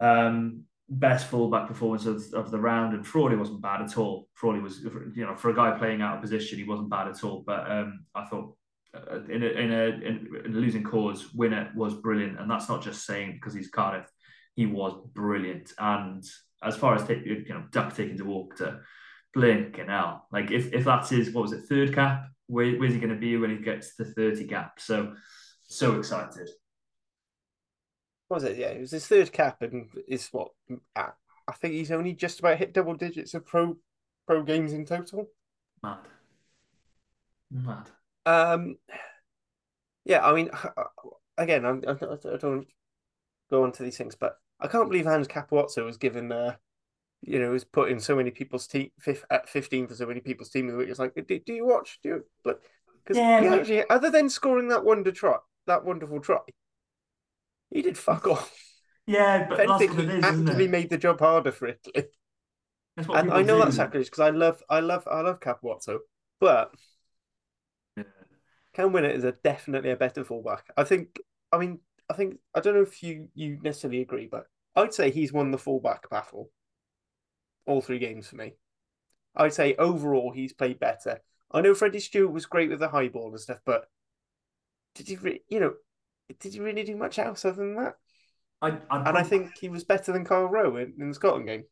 [0.00, 4.28] um, best fullback performance of, of the round, and Frawley wasn't bad at all.
[4.34, 7.22] Frawley was, you know, for a guy playing out of position, he wasn't bad at
[7.22, 7.44] all.
[7.46, 8.56] But um, I thought
[8.94, 12.82] uh, in a, in a in a losing cause, Winnett was brilliant, and that's not
[12.82, 14.10] just saying because he's Cardiff.
[14.54, 16.22] He was brilliant, and
[16.62, 18.80] as far as take, you know duck taking to walk to
[19.34, 20.24] blinking out.
[20.30, 23.16] Like if if that's his what was it third cap, where, where's he going to
[23.16, 24.78] be when he gets to thirty cap?
[24.78, 25.14] So
[25.62, 26.48] so excited.
[28.28, 28.56] Was it?
[28.58, 30.50] Yeah, it was his third cap, and it's what
[30.96, 33.76] I think he's only just about hit double digits of pro
[34.26, 35.28] pro games in total.
[35.82, 35.98] Mad.
[37.50, 37.90] Mad.
[38.26, 38.76] Um,
[40.04, 40.50] yeah, I mean,
[41.38, 41.94] again, I'm, I
[42.36, 42.66] don't
[43.50, 46.56] go on to these things, but I can't believe Ange Capuozzo was given, uh,
[47.22, 48.90] you know, was put in so many people's team
[49.30, 50.88] at 15 for so many people's team of the week.
[50.88, 51.98] It's like, do, do you watch?
[52.02, 52.60] Do you, but
[53.04, 56.38] because Yeah, he but- actually, other than scoring that wonder try, that wonderful try,
[57.70, 58.52] he did fuck off.
[59.06, 60.70] Yeah, but that's what it he is, actively it?
[60.70, 62.06] made the job harder for Italy.
[62.96, 63.64] And I know do.
[63.64, 65.98] that's sacrilege because I love, I love, I love Capuozzo,
[66.40, 66.72] but.
[68.74, 70.72] Cam Winnett is a definitely a better fullback.
[70.76, 71.20] I think.
[71.52, 75.10] I mean, I think I don't know if you you necessarily agree, but I'd say
[75.10, 76.50] he's won the fullback battle.
[77.66, 78.54] All three games for me.
[79.36, 81.20] I'd say overall he's played better.
[81.50, 83.88] I know Freddie Steward was great with the high ball and stuff, but
[84.94, 85.74] did he, re- you know,
[86.40, 87.96] did he really do much else other than that?
[88.60, 91.46] I, I'd And I think he was better than Kyle Rowe in, in the Scotland
[91.46, 91.64] game.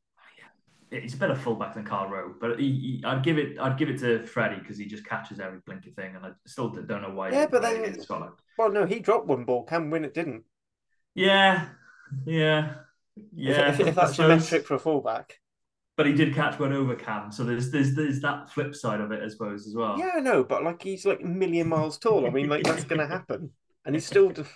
[0.91, 3.89] He's a better fullback than Kyle Rowe, but he, he, I'd give it I'd give
[3.89, 7.11] it to Freddie because he just catches every blinking thing, and I still don't know
[7.11, 7.31] why.
[7.31, 8.33] Yeah, but he then- Scotland.
[8.59, 9.65] Well, no, he dropped one ball.
[9.65, 10.43] Cam Winnett didn't.
[11.15, 11.67] Yeah,
[12.27, 12.75] yeah,
[13.35, 13.71] yeah.
[13.73, 15.39] if, if that's your metric for a fullback.
[15.97, 19.13] But he did catch one over Cam, so there's there's there's that flip side of
[19.13, 19.99] it, I suppose, as well.
[19.99, 22.27] Yeah, I know, but like he's like a million miles tall.
[22.27, 23.51] I mean, like that's gonna happen,
[23.85, 24.29] and he's still.
[24.29, 24.47] And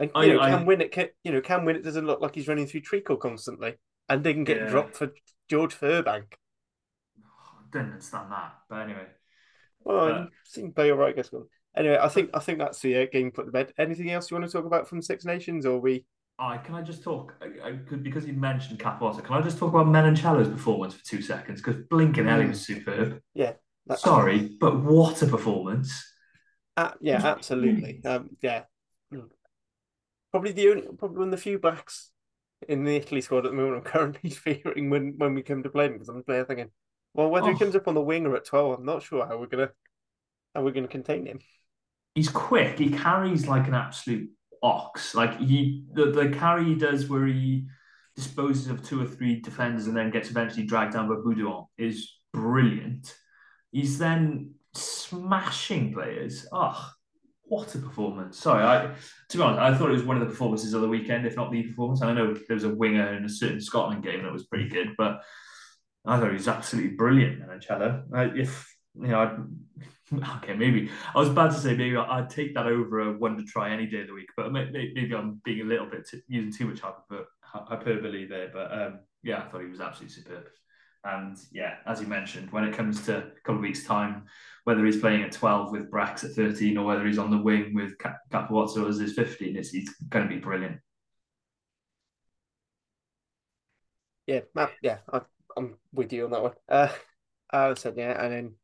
[0.00, 2.66] you I- know, I- Cam Winnett, you know, Cam Winnett doesn't look like he's running
[2.66, 3.74] through treacle constantly,
[4.08, 4.68] and didn't get Yeah.
[4.68, 5.12] dropped for
[5.48, 6.34] George Furbank.
[7.18, 9.06] I didn't understand that, but anyway.
[9.84, 11.32] Well, But- he seemed very alright, I guess.
[11.32, 13.72] Well, Anyway, I think I think that's the uh, game put to bed.
[13.78, 16.04] Anything else you want to talk about from Six Nations, or we?
[16.38, 19.70] I can I just talk I, I because you mentioned Capuozzo, Can I just talk
[19.70, 21.62] about Menoncello's performance for two seconds?
[21.62, 23.22] Because Blinken Ellie was superb.
[23.32, 23.54] Yeah,
[23.96, 26.14] Sorry, but what a performance!
[26.76, 28.04] Uh, yeah, absolutely.
[28.04, 28.64] Um, yeah,
[29.10, 29.30] Mm.
[30.30, 32.10] probably the only, probably one of the few backs
[32.68, 33.76] in the Italy squad at the moment.
[33.76, 36.70] I'm currently fearing when when we come to play him because I'm playing thinking,
[37.14, 37.58] well, whether he Oh.
[37.58, 39.70] comes up on the wing or at twelve, I'm not sure how we're gonna
[40.54, 41.40] how we're gonna contain him.
[42.14, 42.78] He's quick.
[42.78, 44.30] He carries like an absolute
[44.62, 45.14] ox.
[45.14, 47.66] Like he the, the carry he does where he
[48.16, 52.12] disposes of two or three defenders and then gets eventually dragged down by Boudehent is
[52.32, 53.14] brilliant.
[53.70, 56.46] He's then smashing players.
[56.52, 56.90] Oh,
[57.44, 58.38] what a performance!
[58.38, 58.94] Sorry, I
[59.28, 61.36] to be honest, I thought it was one of the performances of the weekend, if
[61.36, 62.02] not the performance.
[62.02, 64.94] I know there was a winger in a certain Scotland game that was pretty good,
[64.96, 65.20] but
[66.06, 68.04] I thought he was absolutely brilliant, Menoncello.
[68.14, 72.54] Uh, if you know, I'd, okay, maybe I was about to say maybe I'd take
[72.54, 75.40] that over a wonder try any day of the week, but may- may- maybe I'm
[75.44, 78.50] being a little bit t- using too much hyper- hyperbole there.
[78.52, 80.44] But um, yeah, I thought he was absolutely superb.
[81.04, 84.26] And yeah, as you mentioned, when it comes to a couple of weeks' time,
[84.64, 87.74] whether he's playing at 12 with Brex at 13 or whether he's on the wing
[87.74, 90.78] with Cap- Capuozzo as his 15, it's, he's going to be brilliant.
[94.26, 95.22] Yeah, Matt, yeah, I,
[95.56, 96.52] I'm with you on that one.
[96.68, 96.88] Uh,
[97.50, 98.54] I said yeah, and then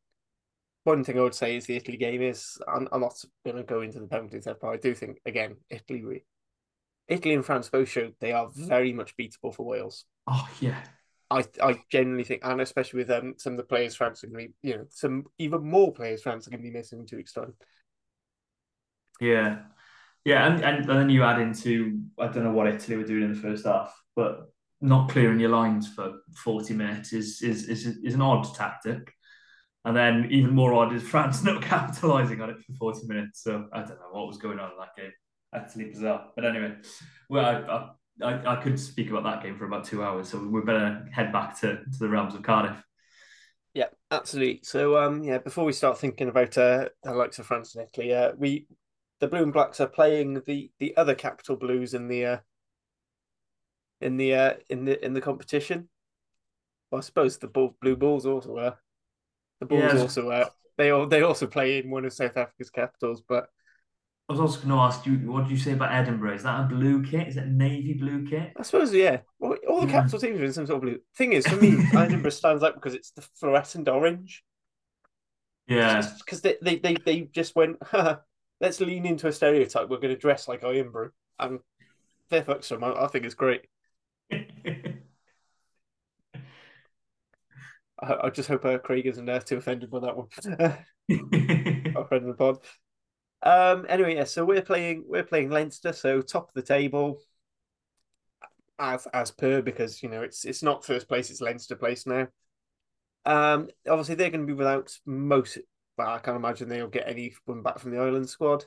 [0.83, 3.63] one thing I would say is the Italy game is I'm, I'm not going to
[3.63, 6.23] go into the penalties there, but I do think again Italy,
[7.07, 10.05] Italy and France both showed they are very much beatable for Wales.
[10.27, 10.81] Oh, yeah.
[11.31, 14.47] I I genuinely think, and especially with um some of the players France are going
[14.47, 17.05] to be, you know, some even more players France are going to be missing in
[17.05, 17.53] two weeks' time.
[19.19, 19.59] Yeah.
[20.25, 23.23] Yeah, and, and, and then you add into I don't know what Italy were doing
[23.23, 27.85] in the first half, but not clearing your lines for 40 minutes is is is,
[28.03, 29.13] is an odd tactic.
[29.85, 33.43] And then even more odd is France not capitalising on it for 40 minutes.
[33.43, 35.11] So I don't know what was going on in that game.
[35.53, 36.27] Absolutely bizarre.
[36.35, 36.75] But anyway,
[37.29, 37.89] well, I, I,
[38.21, 40.29] I, I could speak about that game for about two hours.
[40.29, 42.77] So we better head back to, to the realms of Cardiff.
[43.73, 44.61] Yeah, absolutely.
[44.63, 48.13] So um yeah, before we start thinking about uh the likes of France and Italy,
[48.13, 48.67] uh we
[49.19, 52.37] the Blue and Blacks are playing the the other capital Blues in the uh
[54.01, 55.89] in the uh in the in the competition.
[56.91, 58.75] Well, I suppose the Bull, Blue Bulls also uh
[59.59, 60.01] the Bulls Yeah.
[60.01, 63.49] also uh they all they also play in one of South Africa's capitals, but
[64.29, 66.35] I was also going to ask you, what do you say about Edinburgh?
[66.35, 67.27] Is that a blue kit?
[67.27, 68.53] Is it a navy blue kit?
[68.55, 69.21] I suppose yeah.
[69.39, 69.93] Well, all the Yeah.
[69.93, 70.99] capital teams are in some sort of blue.
[71.17, 74.43] Thing is, for me, Edinburgh stands out because it's the fluorescent orange.
[75.67, 76.07] Yeah.
[76.19, 77.77] because they, they they they just went,
[78.61, 79.89] let's lean into a stereotype.
[79.89, 81.59] We're going to dress like Irn-Bru, and
[82.29, 83.61] fair to 'em, I, I think it's great.
[84.31, 84.39] I,
[88.01, 90.27] I just hope uh, Craig isn't uh, too offended by that one.
[91.95, 92.57] Our friend of the pod.
[93.41, 93.85] Um.
[93.87, 94.25] Anyway, yeah.
[94.25, 95.93] So we're playing we're playing Leinster.
[95.93, 97.19] So top of the table,
[98.77, 101.29] as as per because you know it's it's not first place.
[101.29, 102.27] It's Leinster place now.
[103.25, 103.69] Um.
[103.87, 105.57] Obviously they're going to be without most.
[105.97, 108.65] Well, I can't imagine they'll get anyone back from the Ireland squad,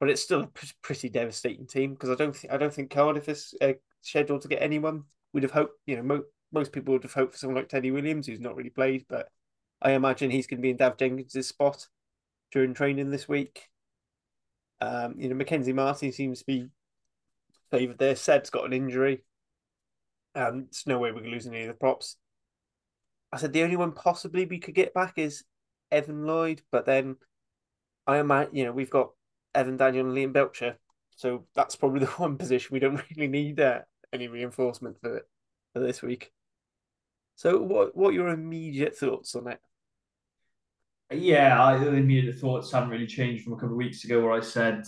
[0.00, 2.90] but it's still a pr- pretty devastating team because I don't think I don't think
[2.90, 5.04] Cardiff is uh, scheduled to get anyone.
[5.32, 7.90] We'd have hoped, you know, mo- most people would have hoped for someone like Teddy
[7.90, 9.28] Williams, who's not really played, but
[9.80, 11.88] I imagine he's going to be in Dav Jenkins' spot
[12.52, 13.68] during training this week.
[14.82, 16.68] Um, you know, Mackenzie Martin seems to be
[17.70, 18.16] favoured there.
[18.16, 19.22] Said's got an injury.
[20.34, 22.16] Um, there's no way we're losing any of the props.
[23.32, 25.44] I said the only one possibly we could get back is
[25.92, 27.16] Evan Lloyd, but then
[28.08, 29.10] I imagine you know we've got
[29.54, 30.78] Evan Daniel and Liam Belcher,
[31.14, 35.24] so that's probably the one position we don't really need uh, any reinforcement for,
[35.72, 36.32] for this week.
[37.36, 39.60] So, what what are your immediate thoughts on it?
[41.12, 44.32] Yeah, I, the immediate thoughts haven't really changed from a couple of weeks ago, where
[44.32, 44.84] I said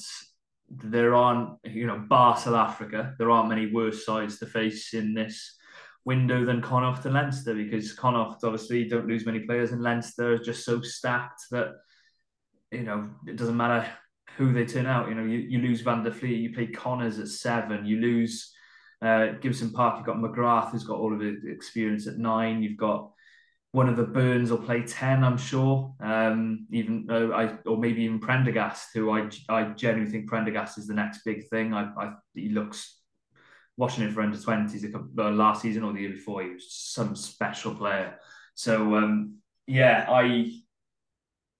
[0.70, 5.14] there aren't, you know, bar South Africa, there aren't many worse sides to face in
[5.14, 5.56] this
[6.04, 10.38] window than Connacht and Leinster because Connacht obviously don't lose many players and Leinster are
[10.38, 11.72] just so stacked that
[12.70, 13.88] you know it doesn't matter
[14.36, 15.08] who they turn out.
[15.08, 18.52] You know, you, you lose Van der Flier, you play Connors at seven, you lose
[19.00, 22.78] uh, Gibson Park, you've got McGrath who's got all of the experience at nine, you've
[22.78, 23.12] got
[23.74, 25.92] one of the Byrnes will play 10, I'm sure.
[25.98, 30.86] Um, even uh, I, or maybe even Prendergast, who I, I genuinely think Prendergast is
[30.86, 31.74] the next big thing.
[31.74, 33.00] I, I he looks
[33.76, 37.16] watching it for under 20s uh, last season or the year before, he was some
[37.16, 38.14] special player.
[38.54, 40.52] So um, yeah, I,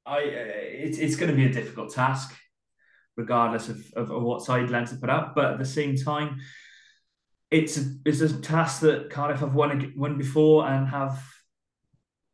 [0.07, 2.33] I, uh, it's it's going to be a difficult task,
[3.17, 5.35] regardless of, of, of what side Leinster put up.
[5.35, 6.39] But at the same time,
[7.51, 11.21] it's a, it's a task that Cardiff have won won before and have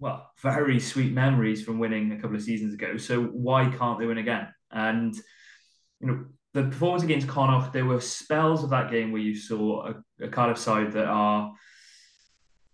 [0.01, 2.97] well very sweet memories from winning a couple of seasons ago.
[2.97, 4.49] So why can't they win again?
[4.73, 5.15] And
[6.01, 9.87] you know the performance against Connacht, there were spells of that game where you saw
[9.87, 11.53] a, a Cardiff side that are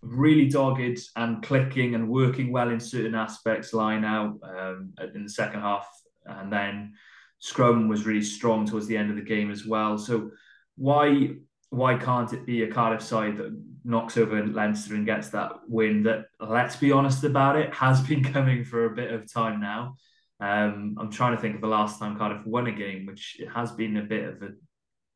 [0.01, 5.29] really dogged and clicking and working well in certain aspects line out um, in the
[5.29, 5.87] second half.
[6.25, 6.93] And then
[7.39, 9.97] Scrum was really strong towards the end of the game as well.
[9.97, 10.31] So
[10.75, 11.35] why
[11.69, 16.03] why can't it be a Cardiff side that knocks over Leinster and gets that win
[16.03, 19.95] that, let's be honest about it, has been coming for a bit of time now.
[20.39, 23.47] Um, I'm trying to think of the last time Cardiff won a game, which it
[23.47, 24.49] has been a bit of a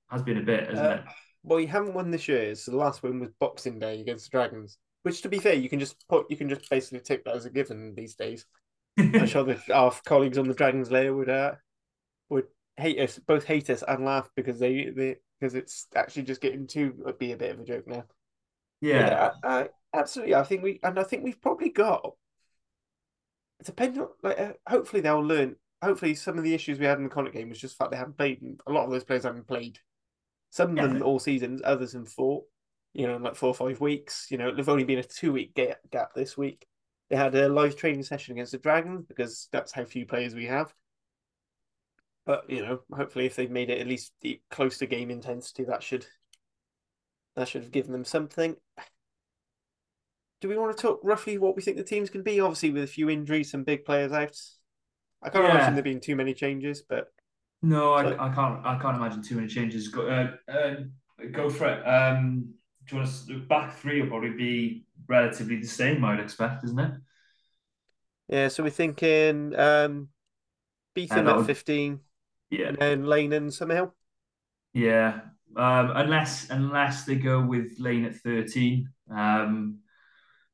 [0.09, 1.01] has been a bit, hasn't uh, it?
[1.43, 4.38] Well, you haven't won this year, so the last win was Boxing Day against the
[4.38, 4.78] Dragons.
[5.03, 7.45] Which, to be fair, you can just put you can just basically take that as
[7.45, 8.45] a given these days.
[8.97, 11.53] I'm sure that our colleagues on the Dragons layer would uh,
[12.30, 12.47] would
[12.78, 16.67] hate us, both hate us and laugh because they, they because it's actually just getting
[16.67, 18.03] to be a bit of a joke now.
[18.82, 20.36] Yeah, yeah I, I, absolutely.
[20.36, 22.14] I think we and I think we've probably got
[23.64, 25.56] depending on like uh, hopefully they'll learn.
[25.84, 27.92] Hopefully, some of the issues we had in the Connacht game was just the fact
[27.92, 28.40] they haven't played.
[28.68, 29.80] A lot of those players haven't played.
[30.52, 30.88] Some of yeah.
[30.88, 32.44] them all seasons, others in four.
[32.94, 34.28] You know, in like four or five weeks.
[34.30, 36.68] You know, they've only been a two week gap this week.
[37.10, 40.46] They had a live training session against the Dragons because that's how few players we
[40.46, 40.74] have.
[42.26, 44.14] But you know, hopefully, if they've made it at least
[44.52, 46.06] close to game intensity, that should
[47.36, 48.56] that should have given them something
[50.42, 52.40] do we want to talk roughly what we think the team's can be?
[52.40, 54.36] Obviously, with a few injuries, some big players out.
[55.22, 55.52] I can't yeah.
[55.52, 57.14] imagine there being too many changes, but
[57.62, 58.66] no, I, I can't.
[58.66, 59.88] I can't imagine too many changes.
[59.90, 60.76] Go, uh, uh,
[61.32, 61.88] go for it.
[61.88, 62.56] Um,
[62.88, 66.80] do you want to back three will probably be relatively the same, I'd expect, isn't
[66.80, 66.92] it?
[68.30, 70.10] Yeah, so we're thinking um,
[70.96, 72.00] Beetham at fifteen,
[72.50, 73.92] yeah, and then Lane and Summerhill.
[74.74, 75.20] Yeah,
[75.58, 78.89] um, unless unless they go with Lane at thirteen.
[79.14, 79.80] Um,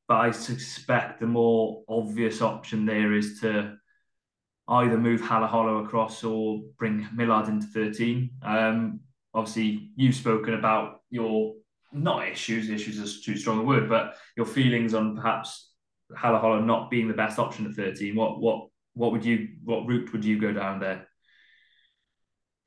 [0.07, 3.77] but I suspect the more obvious option there is to
[4.69, 8.29] either move Halaholo across or bring Millard into 13.
[8.41, 9.01] Um,
[9.33, 11.55] obviously, you've spoken about your
[11.91, 15.71] not issues, issues is too strong a word, but your feelings on perhaps
[16.11, 18.15] Halaholo not being the best option at 13.
[18.15, 21.07] What what what would you what route would you go down there?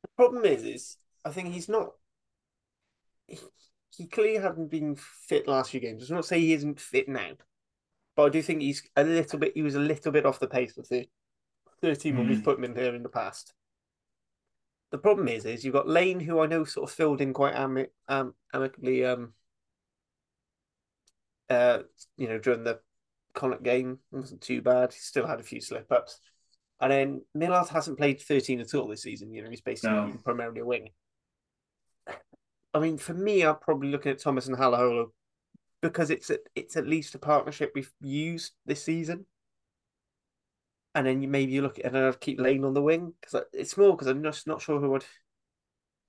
[0.02, 1.90] The problem is, is I think he's not
[3.90, 6.10] he clearly hasn't been fit last few games.
[6.10, 7.32] I not say he isn't fit now,
[8.16, 9.52] but I do think he's a little bit.
[9.54, 11.06] He was a little bit off the pace with the
[11.82, 12.44] thirteen when we've hmm.
[12.44, 13.52] put him in here in the past.
[14.90, 17.54] The problem is, is you've got Lane, who I know sort of filled in quite
[17.54, 19.04] am, am, amicably.
[19.04, 19.34] Um,
[21.48, 21.80] uh,
[22.16, 22.80] you know, during the
[23.34, 24.92] Connacht game, it wasn't too bad.
[24.92, 26.18] He still had a few slip ups.
[26.80, 29.32] And then Millard hasn't played 13 at all this season.
[29.32, 30.18] You know, he's basically no.
[30.24, 30.90] primarily a wing.
[32.72, 35.10] I mean, for me, I'm probably looking at Thomas and Halaholo
[35.82, 39.26] because it's a, it's at least a partnership we've used this season.
[40.94, 43.44] And then you maybe you look at and I'd keep Lane on the wing because
[43.52, 45.04] it's small because I'm just not sure who would.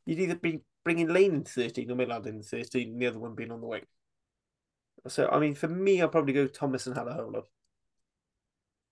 [0.05, 3.35] You'd either be bringing Lane in thirteen or Millard in thirteen, and the other one
[3.35, 3.85] being on the wing.
[5.07, 7.43] So I mean, for me, I'll probably go Thomas and Halaholo.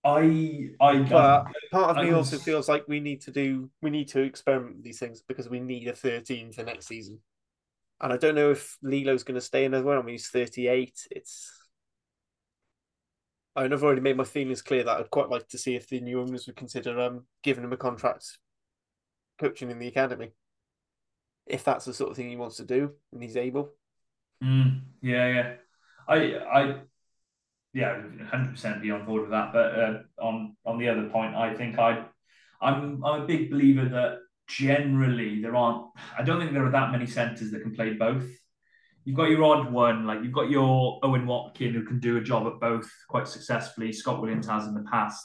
[0.04, 3.90] I I but part of I me also feels like we need to do we
[3.90, 7.18] need to experiment with these things because we need a 13 for next season.
[8.00, 9.98] And I don't know if Lee-Lo's going to stay in as well.
[9.98, 11.06] I mean, he's 38.
[11.10, 11.52] It's.
[13.54, 15.88] I mean, I've already made my feelings clear that I'd quite like to see if
[15.88, 18.38] the new owners would consider um giving him a contract
[19.38, 20.30] coaching in the academy.
[21.46, 23.72] If that's the sort of thing he wants to do and he's able.
[24.42, 25.54] Mm, yeah, yeah.
[26.08, 26.74] I, I,
[27.72, 29.52] yeah, hundred percent be on board with that.
[29.52, 32.04] But uh, on on the other point, I think I,
[32.60, 34.18] I'm I'm a big believer that
[34.56, 35.86] generally there aren't.
[36.18, 38.28] I don't think there are that many centres that can play both.
[39.04, 42.20] You've got your odd one, like you've got your Owen Watkin who can do a
[42.20, 43.92] job at both quite successfully.
[43.92, 45.24] Scott Williams has in the past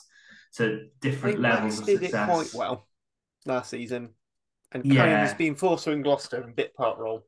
[0.58, 2.30] to different levels of did success.
[2.30, 2.88] it quite well
[3.46, 4.10] last season,
[4.72, 5.02] and Yeah.
[5.02, 7.28] kind of has been forced in Gloucester and bit part role.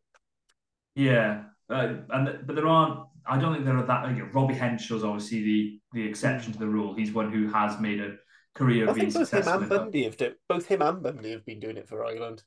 [0.95, 3.05] Yeah, uh, and but there aren't.
[3.29, 4.09] I don't think there are that.
[4.09, 6.93] You know, Robbie Henshaw's obviously the the exception to the rule.
[6.95, 8.15] He's one who has made a
[8.57, 9.69] career I being think both him and.
[9.69, 10.35] Bundee have done.
[10.49, 12.43] Both him and Bundee have been doing it for Ireland.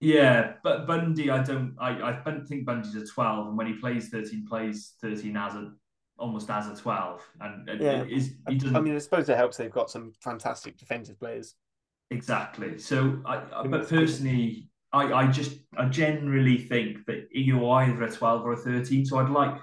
[0.00, 1.76] Yeah, but Bundee, I don't.
[1.78, 5.54] I I don't think Bundee's a twelve, and when he plays thirteen, plays thirteen as
[5.54, 5.72] a
[6.18, 8.02] almost as a twelve, and Yeah.
[8.02, 9.56] it is I, he doesn't I mean, I suppose it helps.
[9.56, 11.54] They've got some fantastic defensive players.
[12.10, 12.78] Exactly.
[12.78, 18.10] So, I, I but personally, I, I just I generally think that you're either a
[18.10, 19.06] twelve or a thirteen.
[19.06, 19.54] So I'd like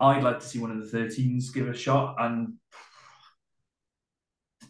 [0.00, 2.16] I'd like to see one of the thirteens give a shot.
[2.18, 2.54] And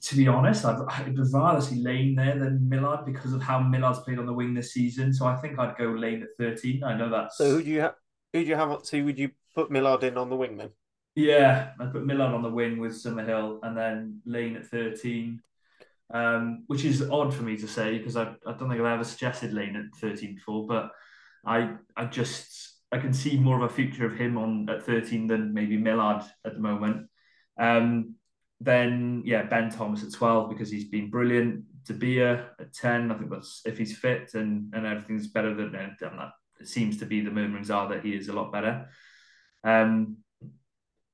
[0.05, 4.00] to be honest, I'd, I'd rather see Lane there than Millard because of how Millard's
[4.00, 5.14] played on the wing this season.
[5.14, 6.84] So I think I'd go Lane at thirteen.
[6.84, 7.94] I know that's So who do you have?
[8.32, 8.80] Who do you have?
[8.82, 10.70] So would you put Millard in on the wing then?
[11.14, 15.40] Yeah, I'd put Millard on the wing with Summerhill and then Lane at 13,
[16.12, 19.05] um, which is odd for me to say because I, I don't think I've ever
[19.05, 20.90] suggested Lane at 13 before, but
[21.46, 25.28] I I just I can see more of a future of him on at 13
[25.28, 27.07] than maybe Millard at the moment.
[27.59, 28.16] Um,
[28.61, 31.64] then yeah, Ben Thomas at 12 because he's been brilliant.
[31.84, 35.74] De Beer at 10, I think that's if he's fit and, and everything's better than
[35.74, 36.30] and that
[36.61, 38.88] it seems to be the murmurings are that he is a lot better.
[39.64, 40.18] Um,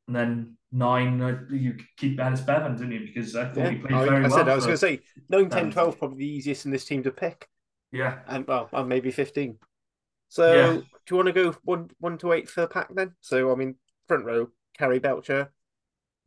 [0.06, 3.00] and then nine, uh, you keep Ellis Bevan, didn't you?
[3.00, 4.38] Because I thought he played I, very I well.
[4.38, 6.84] said I was going to say 9, 10, Um, 12 probably the easiest in this
[6.84, 7.48] team to pick,
[7.92, 9.58] yeah, and well, and maybe fifteen.
[10.28, 10.74] So Yeah.
[10.74, 13.14] do you want to go one one to eight for the pack then?
[13.20, 13.76] So I mean,
[14.08, 15.52] front row: Carré Belcher,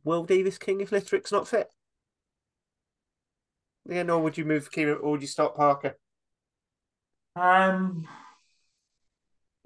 [0.04, 1.68] Will Davies-King if Littrick's not fit.
[3.86, 4.18] Yeah, no.
[4.20, 5.96] Would you move Kieran or would you start Parker?
[7.36, 8.06] um,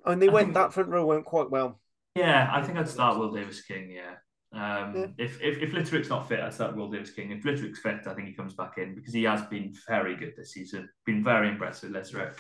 [0.04, 1.80] I mean, they I went that front row went quite well.
[2.14, 3.90] yeah, I think I'd start Will Davies-King.
[3.90, 4.14] Yeah.
[4.52, 5.06] Um, Yeah.
[5.18, 7.30] If if if Litterick's not fit, I'd start Will Davies-King.
[7.30, 10.34] If Litterick's fit, I think he comes back in because he has been very good
[10.36, 10.88] this season.
[11.04, 12.32] Been very impressive, Litterick.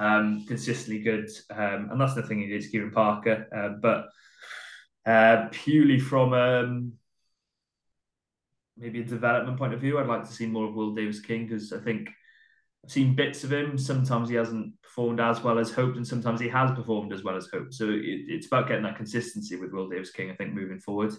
[0.00, 2.38] Um, consistently good, um, and that's the thing.
[2.40, 4.08] he It is Kieran Parker, uh, but
[5.10, 6.92] uh, purely from um,
[8.78, 11.72] maybe a development point of view, I'd like to see more of Will Davies-King because
[11.72, 12.08] I think
[12.84, 13.76] I've seen bits of him.
[13.76, 17.36] Sometimes he hasn't performed as well as hoped, and sometimes he has performed as well
[17.36, 17.74] as hoped.
[17.74, 20.30] So it, it's about getting that consistency with Will Davies-King.
[20.30, 21.12] I think moving forward,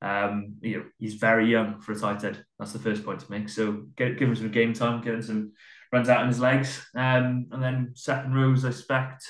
[0.00, 2.44] um, you know, he's very young for a tight end.
[2.58, 3.48] That's the first point to make.
[3.48, 5.52] So get, give him some game time, give him some
[5.92, 9.26] runs out in his legs, um, and then second rows, I expect.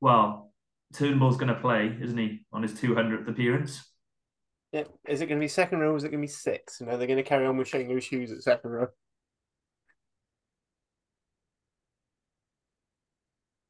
[0.00, 0.52] Well,
[0.92, 3.82] Turnbull's going to play, isn't he, on his 200th appearance?
[4.72, 5.92] Yeah, is it going to be second row?
[5.92, 6.80] or Is it going to be six?
[6.80, 8.88] You know, they're going to carry on with Shane Lewis Hughes at second row.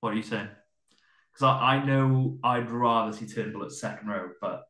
[0.00, 0.48] What are you saying?
[1.32, 4.64] Because I, I know I'd rather see Turnbull at second row, but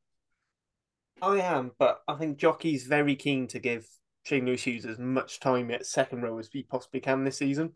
[1.21, 3.87] I am, but I think Jockey's very keen to give
[4.25, 7.73] Shane Lewis Hughes as much time at second row as he possibly can this season.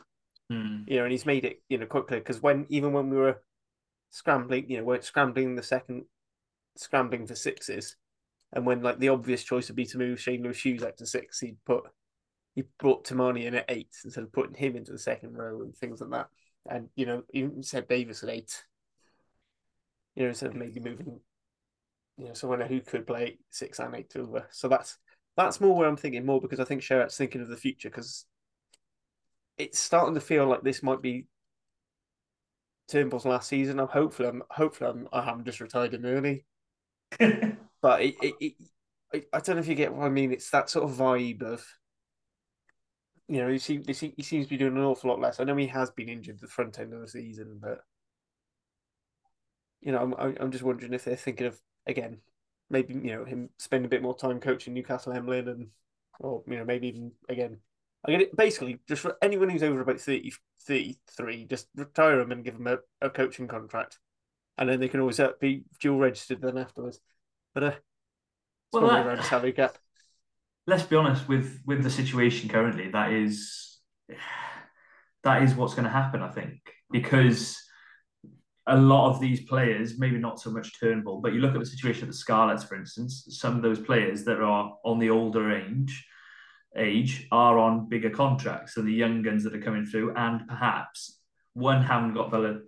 [0.50, 3.11] hmm, You know, and he's made it, you know, quite clear because when even when
[3.11, 3.42] we were
[4.11, 6.04] scrambling, you know, we're scrambling the second,
[6.76, 7.96] scrambling for sixes,
[8.53, 11.40] and when like the obvious choice would be to move Shane Lewis out to six,
[11.40, 11.84] he'd put
[12.55, 15.76] he brought Tamani in at eight instead of putting him into the second row and
[15.76, 16.28] things like that.
[16.68, 18.64] And you know, even said Davis at eight.
[20.14, 21.20] You know, instead of maybe moving,
[22.16, 24.49] you know, someone who could play six and eight over.
[24.51, 24.97] So that's
[25.36, 28.24] that's more where I'm thinking more because I think Sherratt's thinking of the future because
[29.59, 31.26] it's starting to feel like this might be
[32.88, 33.78] Turnbull's last season.
[33.78, 36.47] I'm hopefully I'm hopefully I'm, I haven't just retired him early.
[37.87, 38.34] But it, it,
[39.12, 40.32] it I, don't know if you get what I mean.
[40.32, 41.64] It's that sort of vibe of
[43.28, 45.39] you know, he seems he seems to be doing an awful lot less.
[45.39, 47.84] I know he has been injured the front end of the season, but
[49.80, 52.18] you know, I'm I'm just wondering if they're thinking of again,
[52.70, 55.68] maybe you know him spending a bit more time coaching Newcastle Emlyn and
[56.18, 57.59] or you know maybe even again.
[58.05, 60.32] I get it basically just for anyone who's over about 30,
[60.66, 64.01] 33, just retire them and give them a, a coaching contract,
[64.59, 66.99] and then they can always uh, be dual registered then afterwards.
[67.57, 67.72] But uh,
[68.72, 69.78] Well, that- around salary cap.
[70.66, 73.78] let's be honest with with the situation currently that is
[75.24, 76.59] that is what's going to happen i think
[76.90, 77.40] because
[78.68, 81.66] a lot of these players, maybe not so much Turnbull, but you look at the
[81.74, 85.57] situation at the Scarlets, for instance, some of those players that are on the older
[85.57, 86.04] age
[86.76, 91.20] age are on bigger contracts than the young guns that are coming through, and perhaps
[91.54, 92.66] one haven't got the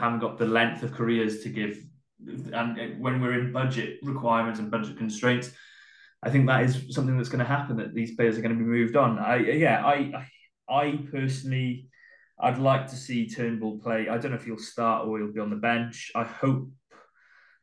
[0.00, 1.78] haven't got the length of careers to give.
[2.20, 5.50] And when we're in budget requirements and budget constraints,
[6.22, 7.76] I think that is something that's going to happen.
[7.76, 9.18] That these players are going to be moved on.
[9.18, 10.26] I yeah, I
[10.68, 11.88] I personally
[12.38, 14.08] I'd like to see Turnbull play.
[14.08, 16.10] I don't know if he'll start or he'll be on the bench.
[16.14, 16.68] I hope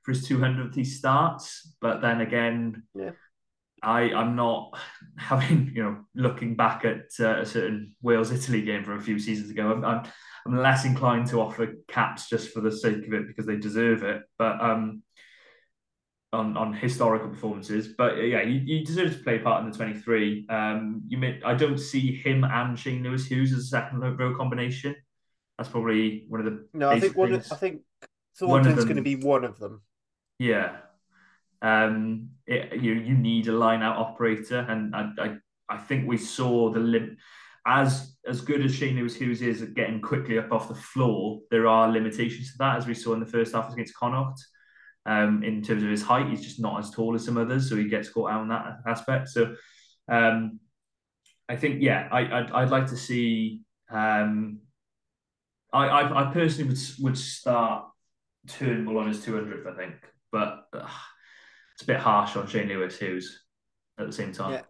[0.04, 3.12] for his 200th he starts, but then again, yeah.
[3.82, 4.78] I I'm not
[5.18, 9.20] having you know looking back at uh, a certain Wales Italy game from a few
[9.20, 9.72] seasons ago.
[9.72, 10.04] I'm, I'm,
[10.46, 14.04] I'm less inclined to offer caps just for the sake of it because they deserve
[14.04, 14.24] it.
[14.38, 15.04] But um,
[16.34, 17.89] on, on historical performances.
[17.98, 20.48] But uh, yeah, he, he deserves to play a part in the 23.
[20.50, 24.36] Um, you may, I don't see him and Shane Lewis Hughes as a second row
[24.36, 24.96] combination.
[25.58, 26.68] That's probably one of the.
[26.74, 27.34] No, I think one.
[27.34, 27.82] Of, I think
[28.38, 29.82] Thornton's going to be one of them.
[30.39, 30.78] Yeah.
[31.62, 35.36] Um, it, you you need a line out operator, and I, I
[35.70, 37.18] I think we saw the lim-
[37.66, 41.41] as as good as Shane Lewis Hughes is at getting quickly up off the floor.
[41.51, 44.41] There are limitations to that, as we saw in the first half against Connacht.
[45.05, 47.76] Um, in terms of his height, he's just not as tall as some others, so
[47.76, 49.28] he gets caught out in that aspect.
[49.28, 49.53] So,
[50.07, 50.59] um,
[51.49, 53.61] I think, yeah, I, I'd, I'd like to see.
[53.91, 54.59] Um,
[55.74, 57.86] I, I, I personally would would start
[58.47, 59.95] Turnbull on his 200th, I think,
[60.32, 63.43] but it's a bit harsh on Shane Lewis Hughes
[63.97, 64.53] at the same time.
[64.53, 64.61] Yeah.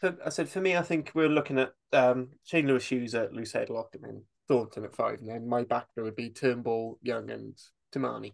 [0.00, 3.32] So I said for me, I think we're looking at um, Shane Lewis Hughes at
[3.32, 6.98] loose headlock and then Thornton at five, and then my back there would be Turnbull,
[7.02, 7.58] Young, and
[7.94, 8.32] Toumani.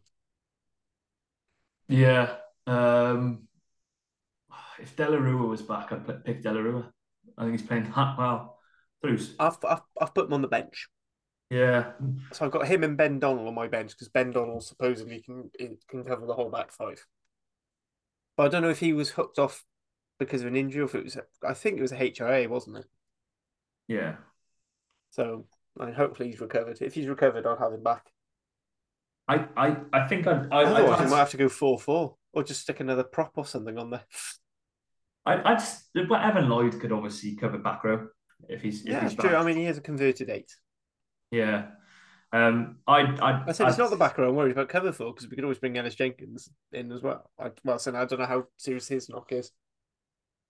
[1.88, 2.36] Yeah.
[2.66, 3.48] Um,
[4.78, 6.90] if Delarua was back, I'd pick Delarua.
[7.36, 8.58] I think he's playing that well.
[9.00, 9.34] Bruce.
[9.38, 10.88] I've, I've, I've put him on the bench.
[11.50, 11.92] Yeah.
[12.32, 15.50] So I've got him and Ben Donald on my bench because Ben Donald supposedly can
[15.88, 17.06] can cover the whole back five.
[18.36, 19.64] But I don't know if he was hooked off
[20.18, 21.16] because of an injury or if it was.
[21.42, 22.86] I think it was a HIA, wasn't it?
[23.88, 24.16] Yeah.
[25.10, 25.46] So
[25.80, 26.78] I mean, hopefully he's recovered.
[26.80, 28.06] If he's recovered, I'll have him back.
[29.26, 32.42] I, I, I think I'd, I, Otherwise, I'd, might have to go four four or
[32.42, 34.04] just stick another prop or something on there.
[35.26, 35.62] I, I'd,
[36.08, 38.08] but Evan Lloyd could obviously cover back row
[38.48, 38.82] if he's.
[38.82, 39.36] If yeah, he's true.
[39.36, 40.50] I mean, he has a converted eight.
[41.30, 41.66] Yeah.
[42.32, 44.92] Um, I, I, I said I'd, it's not the back row I'm worried about cover
[44.92, 47.30] for because we could always bring Ellis Jenkins in as well.
[47.38, 49.50] I, well, so I don't know how serious his knock is.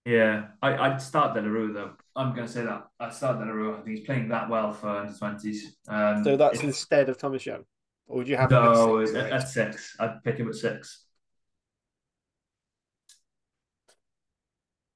[0.05, 1.91] Yeah, I, I'd start Delarue though.
[2.15, 3.73] I'm going to say that I'd start Delarue.
[3.73, 5.77] I think he's playing that well for under twenties.
[5.87, 7.63] Um, so that's if, instead of Thomas Young.
[8.07, 9.95] Or would you have no at six, at, at six?
[9.99, 11.05] I'd pick him at six.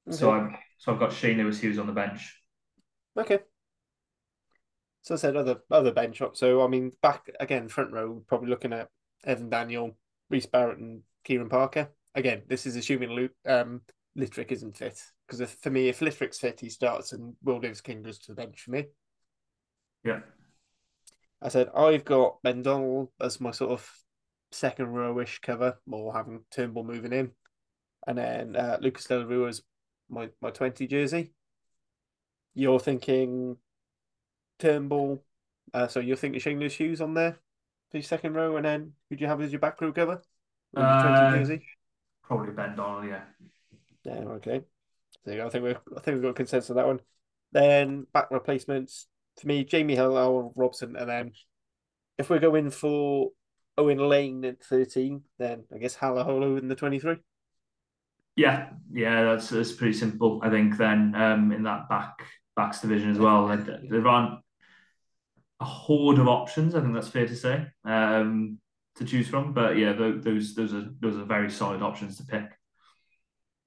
[0.07, 0.17] Okay.
[0.17, 2.41] So I've so I've got Shane Lewis Hughes on the bench.
[3.17, 3.39] Okay.
[5.03, 6.35] So I said other other bench up.
[6.35, 8.89] So I mean back again front row probably looking at
[9.25, 9.95] Evan Daniel,
[10.29, 11.89] Rhys Barrett, and Kieran Parker.
[12.15, 13.81] Again, this is assuming Luke um
[14.17, 18.19] Littrick isn't fit because for me, if Littrick's fit, he starts and Will Davies-King goes
[18.19, 18.85] to the bench for me.
[20.03, 20.19] Yeah.
[21.41, 23.89] I said I've got Ben Donald as my sort of
[24.51, 27.31] second row rowish cover, more having Turnbull moving in,
[28.07, 29.61] and then uh, Lucas Del Rio as
[30.09, 31.33] my my twenty jersey.
[32.53, 33.57] You're thinking
[34.59, 35.23] Turnbull,
[35.73, 37.39] uh, so you're thinking Shane Hughes on there
[37.91, 40.21] for your second row, and then who do you have as your back row cover?
[40.75, 41.65] Uh, jersey?
[42.23, 43.23] Probably Ben Donald, yeah.
[44.03, 44.61] Yeah, okay.
[45.25, 46.99] So I think we've I think we've got consensus on that one.
[47.51, 49.07] Then back replacements,
[49.39, 51.31] for me, Jamie Hill or Robson, and then
[52.17, 53.29] if we're going for
[53.77, 57.17] Owen Lane at 13, then I guess Halaholo in the 23.
[58.35, 60.41] Yeah, yeah, that's that's pretty simple.
[60.43, 62.23] I think then um, in that back
[62.55, 64.39] backs division as well, there aren't
[65.59, 66.73] a horde of options.
[66.73, 68.57] I think that's fair to say um,
[68.95, 69.53] to choose from.
[69.53, 72.49] But yeah, those those are those are very solid options to pick.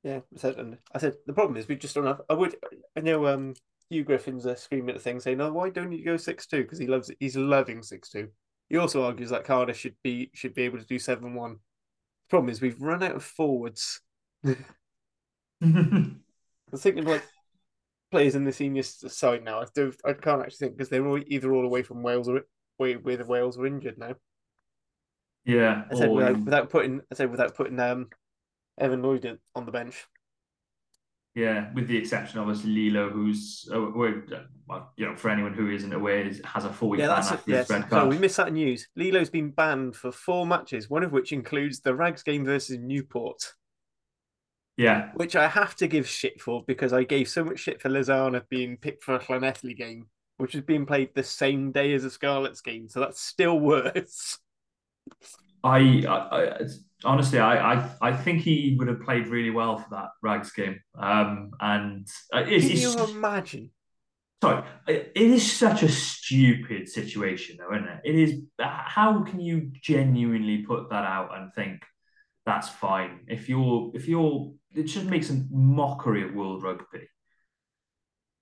[0.07, 2.21] Yeah, I said, and I said the problem is we just don't have.
[2.31, 2.55] I would,
[2.97, 3.55] I know, um,
[3.91, 6.63] Hugh Griffin's uh, screaming at the thing saying, "No, why don't you go six two?
[6.63, 7.17] Because he loves it.
[7.19, 8.29] He's loving six two.
[8.69, 11.55] He also argues that Cardiff should be should be able to do seven one.
[11.55, 14.01] The problem is we've run out of forwards.
[14.45, 14.55] I
[16.71, 17.25] was thinking like
[18.13, 19.59] players in the senior side now.
[19.59, 19.93] I do.
[20.05, 22.43] I can't actually think because they're all either all away from Wales or
[22.77, 24.15] where the Wales are injured now.
[25.45, 27.01] Yeah, I said without, without, putting.
[27.11, 28.07] I said without putting um
[28.79, 30.07] Evan Lloyd on the bench.
[31.35, 33.79] Yeah, with the exception obviously Lee-Lo, who's uh,
[34.97, 37.69] you know, for anyone who isn't aware, has a four-week yeah, ban after yes.
[37.69, 38.05] red card.
[38.05, 38.89] So we missed that news.
[38.97, 43.53] Lee-Lo's been banned for four matches, one of which includes the Rags game versus Newport.
[44.79, 47.91] Yeah, which I have to give shit for because I gave so much shit for
[47.91, 50.07] Lozano being picked for a Llanelli game
[50.39, 54.39] which is being played the same day as a Scarlets game, so that's still worse.
[55.65, 56.67] I, I, I
[57.05, 60.81] honestly, I, I, I think he would have played really well for that Rags game.
[60.99, 63.71] Um, and uh, it's, Can you imagine?
[64.43, 68.01] sorry, it it is such a stupid situation, though, isn't it?
[68.05, 68.41] It is.
[68.59, 71.83] How can you genuinely put that out and think
[72.45, 73.21] that's fine?
[73.29, 77.09] If you're, if you're, it just makes a mockery of world rugby.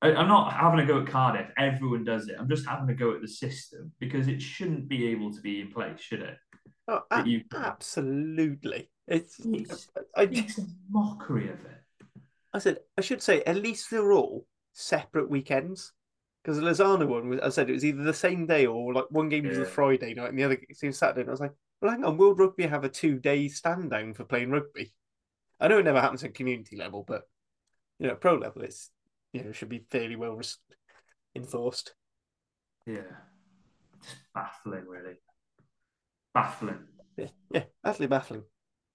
[0.02, 1.48] I, I'm not having a go at Cardiff.
[1.56, 2.36] Everyone does it.
[2.38, 5.60] I'm just having a go at the system because it shouldn't be able to be
[5.60, 6.36] in place, should it?
[6.86, 8.90] Oh, a- you- absolutely.
[9.06, 9.40] It's.
[9.40, 12.22] It's- uh, I, It makes a mockery of it.
[12.52, 15.92] I said I should say at least they're all separate weekends.
[16.42, 19.06] Because the Lozano one was, I said it was either the same day or like
[19.08, 21.22] one game was a Friday night and the other game was Saturday.
[21.22, 24.12] And I was like, well, hang on, World Rugby have a two day stand down
[24.12, 24.92] for playing rugby?
[25.58, 27.22] I know it never happens at community level, but
[27.98, 28.90] you know, pro level, it's
[29.32, 30.58] you know should be fairly well res-
[31.34, 31.94] enforced.
[32.86, 33.00] Yeah,
[34.02, 35.14] just baffling, really.
[36.34, 36.78] Baffling.
[37.16, 38.44] Yeah, yeah, utterly baffling.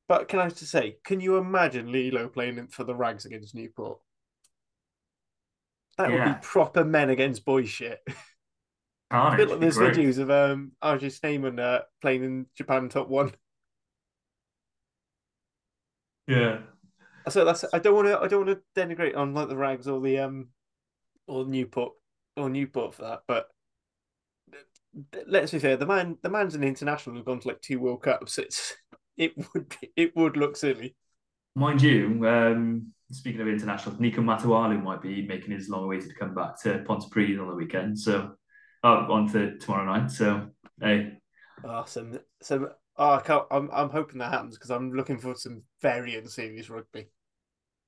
[0.07, 3.99] But can I just say, can you imagine Lee-Lo playing for the Rags against Newport?
[5.97, 8.01] That would be proper men against boys shit.
[8.07, 8.13] A
[9.11, 9.37] Carnage.
[9.37, 9.93] bit like there's great.
[9.95, 13.33] videos of um RG Snyman uh, playing in Japan top one.
[16.27, 16.59] Yeah.
[17.27, 19.87] So that's I don't want to I don't want to denigrate on like the Rags
[19.87, 20.49] or the um
[21.27, 21.93] or Newport
[22.37, 23.49] or Newport for that, but
[25.27, 28.03] let's be fair, the man the man's an international who's gone to like two World
[28.03, 28.37] Cups.
[28.37, 28.75] It's
[29.17, 30.95] it would it would look silly.
[31.55, 36.79] Mind you, um, speaking of international, Niko Matawalu might be making his long-awaited comeback to
[36.87, 37.99] Pontypridd on the weekend.
[37.99, 38.31] So,
[38.83, 40.11] oh, on to tomorrow night.
[40.11, 41.17] So, hey,
[41.63, 45.35] Oh, some some oh, I can't, I'm I'm hoping that happens because I'm looking for
[45.35, 47.09] some very unserious rugby.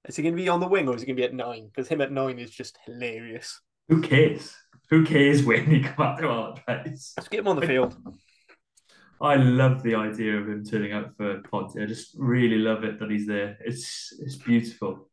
[0.07, 1.33] Is he going to be on the wing or is he going to be at
[1.33, 1.67] nine?
[1.67, 3.61] Because him at nine is just hilarious.
[3.87, 4.53] who cares?
[4.91, 7.13] Who cares when Niko Matawalu plays?
[7.15, 7.95] Let's get him on the field.
[9.21, 11.81] I love the idea of him turning up for Ponty.
[11.81, 13.57] I just really love it that he's there.
[13.63, 15.09] It's it's beautiful,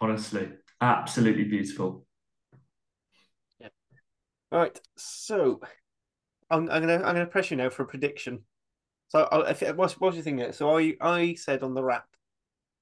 [0.00, 0.50] honestly,
[0.80, 2.04] absolutely beautiful.
[3.58, 3.68] Yeah.
[4.52, 5.60] All right, so
[6.50, 8.42] I'm, I'm gonna I'm gonna press you now for a prediction.
[9.08, 10.52] So I'll, if, what's what's your thing?
[10.52, 12.08] So I I said on the wrap,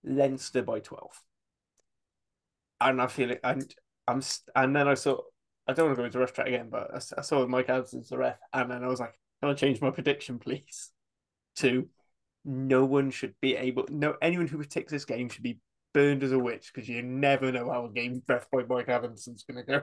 [0.03, 1.12] Leinster by twelve,
[2.80, 3.41] and I feel it.
[3.45, 3.72] And
[4.09, 4.22] I'm
[4.57, 5.20] and then I saw
[5.67, 8.19] I don't want to go into ref track again, but I saw Mike Adamson's the
[8.19, 10.91] ref, and then I was like, can I change my prediction, please?
[11.59, 11.89] To
[12.45, 15.61] no one should be able no anyone who predicts this game should be
[15.93, 19.45] burned as a witch because you never know how a game ref by Mike Adamson's
[19.45, 19.83] gonna go.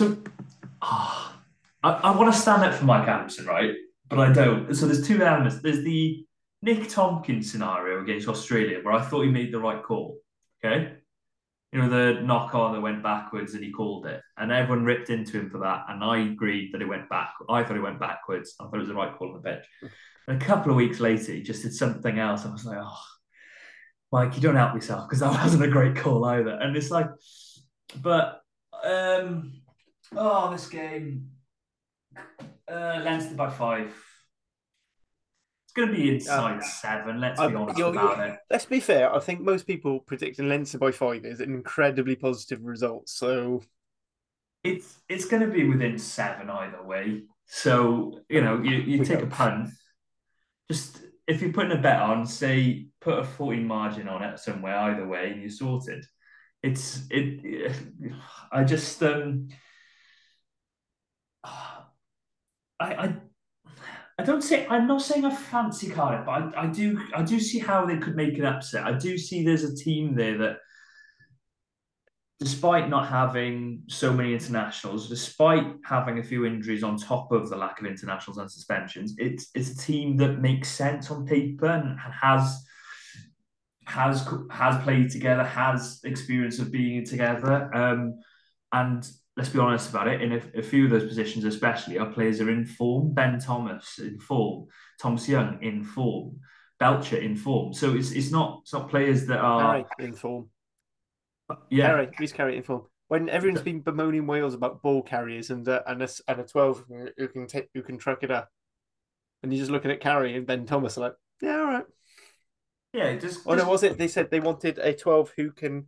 [0.00, 0.18] So,
[0.82, 1.40] ah,
[1.84, 3.74] I, I want to stand up for Mike Adamson, right?
[4.08, 4.74] But I don't.
[4.74, 5.60] So there's two elements.
[5.60, 6.26] There's the
[6.62, 10.18] Nick Tompkins scenario against Australia, where I thought he made the right call.
[10.64, 10.92] Okay.
[11.72, 14.20] You know, the knock on that went backwards and he called it.
[14.36, 15.86] And everyone ripped into him for that.
[15.88, 17.34] And I agreed that it went back.
[17.48, 18.54] I thought it went backwards.
[18.60, 19.64] I thought it was the right call on the bench.
[20.28, 22.46] And a couple of weeks later, he just did something else.
[22.46, 23.00] I was like, oh,
[24.12, 26.50] Mike, you don't help yourself because that wasn't a great call either.
[26.50, 27.08] And it's like,
[28.00, 28.40] but
[28.84, 29.60] um,
[30.16, 31.30] oh, this game,
[32.70, 33.92] uh, Leinster by five.
[35.76, 37.20] It's going to be inside Um, seven.
[37.20, 38.38] Let's be honest you're- about you're- it.
[38.48, 39.12] Let's be fair.
[39.12, 43.08] I think most people predicting Leinster by five is an incredibly positive result.
[43.08, 43.62] So
[44.62, 47.24] It's it's going to be within seven either way.
[47.46, 49.70] So you know, you, you take a punt.
[50.70, 54.76] Just if you're putting a bet on, say, put a 14 margin on it somewhere
[54.76, 56.06] either way, and you're sorted.
[56.62, 57.72] It's it.
[58.52, 59.48] I just um.
[61.44, 61.84] I,
[62.80, 63.16] I
[64.18, 67.40] I don't say I'm not saying I fancy Cardiff, but I, I do I do
[67.40, 68.86] see how they could make an upset.
[68.86, 70.58] I do see there's a team there that,
[72.38, 77.56] despite not having so many internationals, despite having a few injuries on top of the
[77.56, 81.98] lack of internationals and suspensions, it's it's a team that makes sense on paper and
[81.98, 82.64] has
[83.86, 88.20] has has played together, has experience of being together, um,
[88.72, 90.22] and let's be honest about it.
[90.22, 93.14] In a, a few of those positions, especially, our players are in form.
[93.14, 94.66] Ben Thomas in form,
[95.00, 96.38] Thomas Young in form,
[96.78, 97.72] Belcher in form.
[97.72, 100.50] So it's it's not it's not players that are Carré in form.
[101.70, 102.82] yeah Carré, he's Carré in form.
[103.08, 106.84] When everyone's been bemoaning Wales about ball carriers and uh, and a and a twelve
[106.88, 108.48] who can take who can truck it up,
[109.42, 111.84] and you're just looking at Carré and Ben Thomas like, yeah, all right.
[112.92, 113.14] yeah.
[113.16, 113.98] Just, Oh no, was it?
[113.98, 115.86] They said they wanted a twelve who can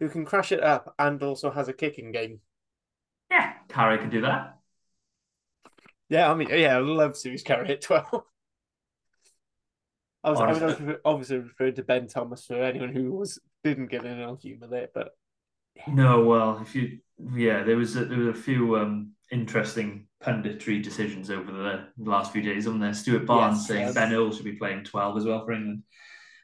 [0.00, 2.40] who can crash it up and also has a kicking game.
[3.30, 3.52] Yeah.
[3.68, 4.58] Carré can do that.
[6.08, 8.22] Yeah, I mean, yeah, I love Series Carey at twelve.
[10.22, 13.86] I was, I was obviously- obviously referring to Ben Thomas for anyone who was didn't
[13.88, 15.10] get an ill humour there, but
[15.88, 16.98] No, well, if you
[17.34, 22.32] yeah, there was a, there were a few um, interesting punditry decisions over the last
[22.32, 22.92] few days, on there?
[22.94, 23.94] Stuart Barnes yes, saying yes.
[23.94, 25.82] Ben Earl should be playing twelve as well for England.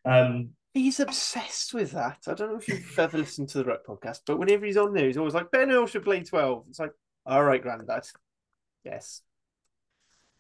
[0.04, 2.18] Um, he's obsessed with that.
[2.26, 4.94] I don't know if you've ever listened to the Ruck podcast, but whenever he's on
[4.94, 6.64] there, he's always like Ben Earl should play twelve.
[6.68, 6.92] It's like,
[7.26, 8.06] all right, Grandad,
[8.84, 9.22] yes.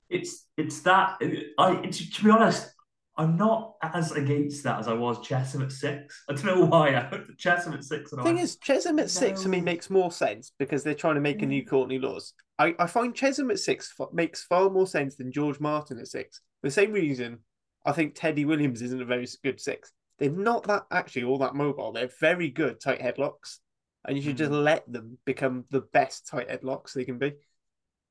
[0.08, 1.18] It's it's that
[1.58, 2.72] I to be honest,
[3.16, 6.24] I'm not as against that as I was Chessum at six.
[6.28, 6.96] I don't know why.
[6.96, 8.10] I put Chessum at six.
[8.10, 11.20] the thing is, Chessum at six, I mean, makes more sense because they're trying to
[11.20, 11.68] make a new mm.
[11.68, 12.32] Courtney Lawes.
[12.58, 16.40] I, I find Chessum at six makes far more sense than George Martin at six.
[16.60, 17.38] For the same reason,
[17.84, 19.92] I think Teddy Williams isn't a very good six.
[20.22, 21.90] They're not that actually all that mobile.
[21.90, 23.58] They're very good tight headlocks,
[24.06, 24.62] and you should just mm.
[24.62, 27.32] let them become the best tight headlocks they can be.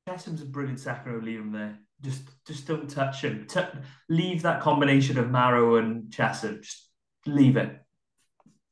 [0.06, 1.20] Chessum's a brilliant second row.
[1.20, 1.78] Leave him there.
[2.02, 3.46] Just, just don't touch him.
[3.48, 3.62] T-
[4.10, 6.60] leave that combination of Marrow and Chessum.
[6.60, 6.90] Just
[7.24, 7.80] leave it.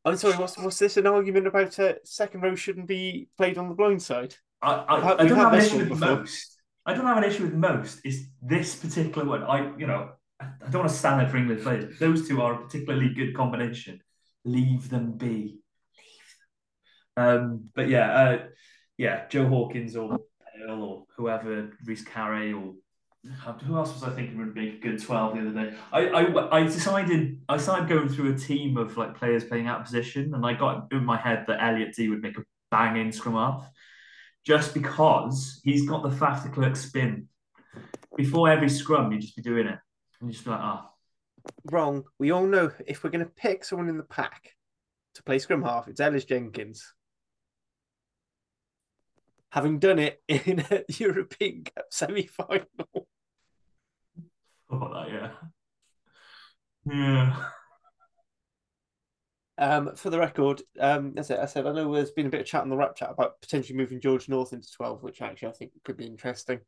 [0.04, 0.34] I'm sorry.
[0.34, 1.78] What's what's this an argument about?
[1.78, 4.34] Uh, second row shouldn't be played on the blind side.
[4.60, 6.16] I, I, I don't have an issue with before.
[6.16, 6.60] most.
[6.84, 8.02] I don't have an issue with most.
[8.04, 9.44] It's this particular one.
[9.44, 10.10] I, you know,
[10.40, 11.98] I, don't want to stand there for England players.
[11.98, 14.00] Those two are a particularly good combination.
[14.44, 15.60] Leave them be.
[15.96, 16.28] Leave
[17.16, 17.28] them.
[17.28, 18.38] Um, but yeah, uh,
[18.96, 20.18] yeah, Joe Hawkins or
[20.66, 22.74] Earl or whoever, Rhys Carré or
[23.66, 25.76] who else was I thinking would make a good 12 the other day?
[25.92, 29.80] I, I, I decided I started going through a team of like players playing out
[29.80, 33.12] of position, and I got in my head that Elliot Dee would make a banging
[33.12, 33.70] scrum half
[34.46, 37.28] just because he's got the Faf de Klerk spin.
[38.16, 39.78] Before every scrum, you'd just be doing it.
[40.20, 40.90] And just be like, ah.
[40.90, 41.50] Oh.
[41.70, 42.04] Wrong.
[42.18, 44.56] We all know if we're going to pick someone in the pack
[45.14, 46.94] to play scrum half, it's Ellis Jenkins
[49.50, 52.66] having done it in a European Cup semi final.
[54.70, 55.30] Oh, that, yeah.
[56.86, 57.44] Yeah.
[59.58, 62.46] Um, for the record, um, as I said, I know there's been a bit of
[62.46, 65.52] chat on the rap chat about potentially moving George North into 12, which actually I
[65.52, 66.60] think could be interesting.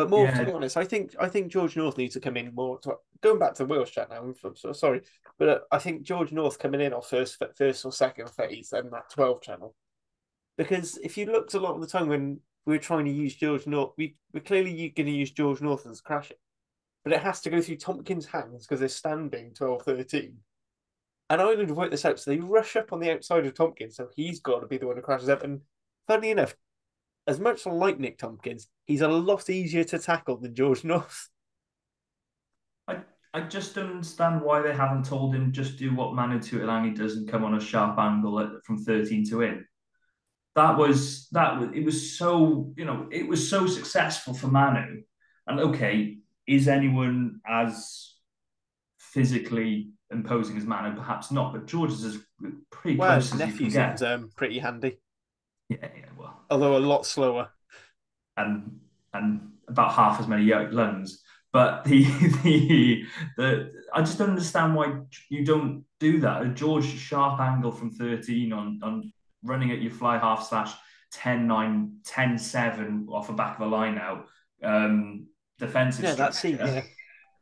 [0.00, 0.38] But more yeah.
[0.38, 2.78] to be honest, I think I think George North needs to come in more.
[2.80, 5.02] To, going back to the Wales chat now, I'm, so sorry,
[5.38, 8.90] but uh, I think George North coming in off first first or second phase and
[8.92, 9.74] that 12 channel
[10.60, 13.34] because if you looked a lot of the time when we were trying to use
[13.34, 16.36] George North, we, we're clearly going to use George North as crashing.
[17.02, 20.36] But it has to go through Tompkins' hands because they're standing 12 13.
[21.30, 22.20] And Ireland have worked this out.
[22.20, 23.96] So they rush up on the outside of Tompkins.
[23.96, 25.44] So he's got to be the one who crashes up.
[25.44, 25.62] And
[26.06, 26.54] funny enough,
[27.30, 31.28] as much like Nick Tompkins, he's a lot easier to tackle than George North.
[32.86, 32.98] I,
[33.32, 37.16] I just don't understand why they haven't told him just do what Manu Tuilagi does
[37.16, 39.64] and come on a sharp angle at, from 13 to in
[40.56, 45.02] that was that was it was so you know it was so successful for Manu.
[45.46, 48.14] And okay, is anyone as
[48.98, 50.96] physically imposing as Manu?
[50.96, 52.18] Perhaps not, but George is as
[52.70, 54.98] pretty well, close as nephew seems um, pretty handy.
[55.70, 57.48] Yeah, yeah, well, although a lot slower,
[58.36, 58.80] and
[59.14, 61.22] and about half as many lungs.
[61.52, 62.02] But the
[62.42, 63.04] the
[63.36, 66.42] the I just don't understand why you don't do that.
[66.42, 69.12] A George sharp angle from thirteen on on
[69.44, 70.74] running at your fly half slash
[71.12, 74.26] 10 9, 10 7 off the back of a line out,
[74.62, 75.26] um,
[75.58, 76.82] defensive yeah, that's it, yeah.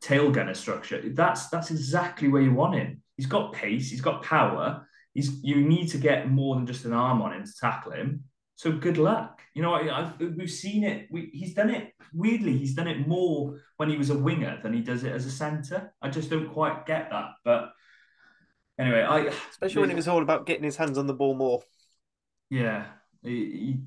[0.01, 1.01] tail gunner structure.
[1.09, 3.01] That's that's exactly where you want him.
[3.15, 4.87] He's got pace, he's got power.
[5.13, 8.23] He's you need to get more than just an arm on him to tackle him.
[8.55, 9.41] So good luck.
[9.53, 11.07] You know, I, I've, we've seen it.
[11.09, 12.57] We, he's done it weirdly.
[12.57, 15.31] He's done it more when he was a winger than he does it as a
[15.31, 15.93] centre.
[16.01, 17.31] I just don't quite get that.
[17.43, 17.71] But
[18.77, 21.61] anyway, I especially when it was all about getting his hands on the ball more.
[22.49, 22.85] Yeah,
[23.23, 23.79] he,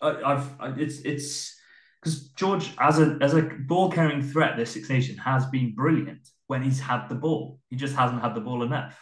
[0.00, 1.56] I, have it's it's
[2.00, 6.28] because George as a as a ball carrying threat this Six Nation has been brilliant
[6.46, 7.60] when he's had the ball.
[7.70, 8.98] He just hasn't had the ball enough,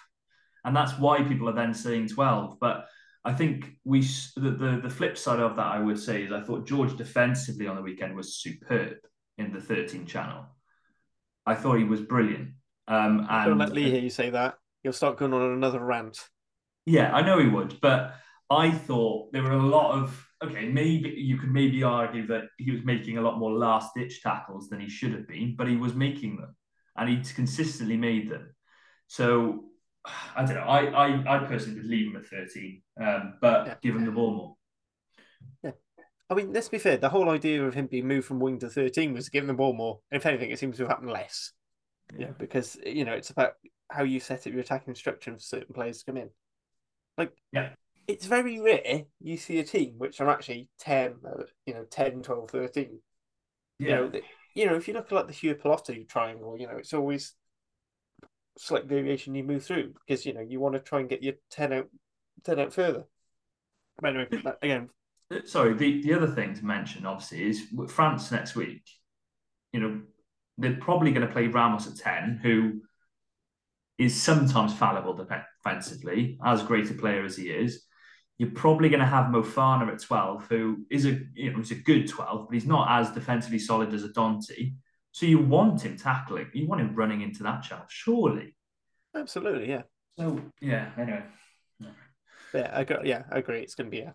[0.66, 2.58] and that's why people are then saying twelve.
[2.60, 2.86] But
[3.24, 4.02] I think we
[4.36, 7.66] the, the the flip side of that I would say is I thought George defensively
[7.66, 8.98] on the weekend was superb
[9.38, 10.46] in the 13 channel.
[11.44, 12.50] I thought he was brilliant.
[12.88, 14.54] Um, and don't let Lee hear you say that.
[14.82, 16.18] You'll start going on another rant.
[16.84, 18.14] Yeah, I know he would, but
[18.48, 22.70] I thought there were a lot of okay, maybe you could maybe argue that he
[22.70, 25.76] was making a lot more last ditch tackles than he should have been, but he
[25.76, 26.54] was making them
[26.96, 28.54] and he consistently made them.
[29.06, 29.64] So
[30.36, 30.62] I don't know.
[30.62, 33.74] I I, I personally would leave him at 13, um, but yeah.
[33.82, 34.57] give him the ball more.
[35.62, 35.70] Yeah.
[36.30, 36.96] I mean, let's be fair.
[36.96, 39.48] The whole idea of him being moved from wing to 13 was to give him
[39.48, 40.00] the ball more.
[40.11, 41.52] And If anything, it seems to have happened less.
[42.16, 42.30] Yeah.
[42.38, 43.54] because, you know, it's about
[43.90, 46.30] how you set up your attacking structure for certain players to come in.
[47.18, 47.70] Like, yeah
[48.07, 52.22] it's very rare you see a team which are actually 10, uh, you know, 10,
[52.22, 53.00] 12, 13.
[53.78, 53.88] Yeah.
[53.88, 54.22] You know, the,
[54.54, 57.34] you know, if you look at like the Hugh Piloto triangle, you know, it's always
[58.59, 61.34] slight variation you move through because, you know, you want to try and get your
[61.50, 61.88] 10 out
[62.44, 63.04] turn out further.
[64.00, 64.28] But anyway,
[64.62, 64.90] again,
[65.44, 65.74] sorry.
[65.74, 68.82] The the other thing to mention, obviously, is France next week.
[69.72, 70.00] You know,
[70.59, 72.82] they're probably going to play Ramos at ten, who
[73.98, 77.82] is sometimes fallible defensively, as great a player as he is.
[78.38, 81.76] You're probably going to have Moefana at 12, who is a you know he's a
[81.76, 84.74] good 12, but he's not as defensively solid as a Danty.
[85.16, 88.54] So you want him tackling, you want him running into that channel, surely.
[89.14, 89.84] Absolutely, yeah.
[90.18, 91.22] So yeah, anyway.
[92.52, 92.96] Yeah, I agree.
[93.04, 93.60] Yeah, I agree.
[93.60, 94.14] It's going to be a.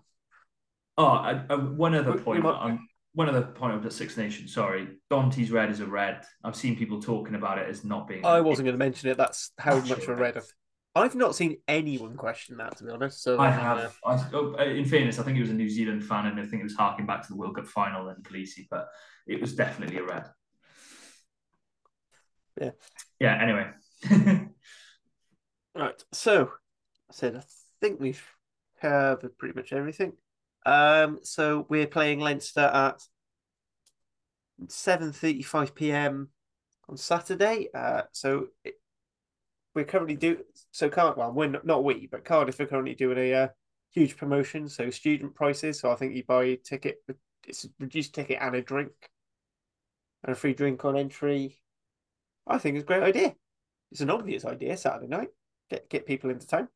[0.99, 2.43] Oh, I, I, one other point.
[2.43, 2.77] Might...
[3.15, 4.53] one other point of the Six Nations.
[4.53, 6.23] Sorry, Danty's red is a red.
[6.43, 8.23] I've seen people talking about it as not being.
[8.23, 9.17] I wasn't going to mention it.
[9.17, 10.37] That's how much of a red.
[10.37, 10.53] I've,
[10.93, 13.23] I've not seen anyone question that, to be honest.
[13.23, 13.97] So I have.
[14.05, 14.07] Uh...
[14.07, 16.59] I, oh, in fairness, I think he was a New Zealand fan, and I think
[16.59, 18.87] it was harking back to the World Cup final and Khaleesi, but
[19.25, 20.25] it was definitely a red.
[22.59, 22.71] Yeah.
[23.19, 23.41] Yeah.
[23.41, 23.67] Anyway.
[25.75, 26.03] right.
[26.11, 26.51] So
[27.09, 27.43] I said I
[27.79, 28.23] think we've
[28.81, 30.13] covered pretty much everything.
[30.65, 31.19] Um.
[31.23, 33.01] So we're playing Leinster at
[34.67, 36.29] seven thirty-five p.m.
[36.89, 37.69] on Saturday.
[37.73, 38.03] Uh.
[38.11, 38.75] So it,
[39.73, 40.39] we're currently do
[40.71, 40.89] so.
[40.89, 43.47] Can't well, we're not, not we, but Cardiff are currently doing a uh,
[43.91, 44.67] huge promotion.
[44.67, 45.79] So student prices.
[45.79, 46.97] So I think you buy a ticket.
[47.47, 48.91] It's a reduced ticket and a drink,
[50.23, 51.61] and a free drink on entry
[52.47, 53.35] I think it's a great idea.
[53.91, 54.77] It's an obvious idea.
[54.77, 55.29] Saturday night,
[55.69, 56.67] get get people into town.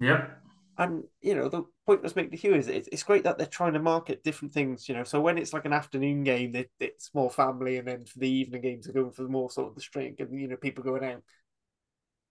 [0.00, 0.38] Yep.
[0.78, 3.36] And you know the point I was making to Hugh is it's, it's great that
[3.36, 4.88] they're trying to market different things.
[4.88, 8.04] You know, so when it's like an afternoon game, it, it's more family, and then
[8.04, 10.48] for the evening games, they're going for the more sort of the strength and you
[10.48, 11.22] know people going out.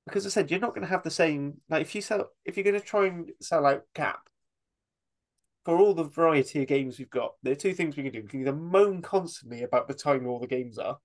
[0.06, 2.58] Because I said you're not going to have the same like if you sell if
[2.58, 4.20] you're going to try and sell out CAP
[5.64, 8.22] for all the variety of games we've got, there are two things we can do.
[8.22, 10.98] We can either moan constantly about the time all the games are,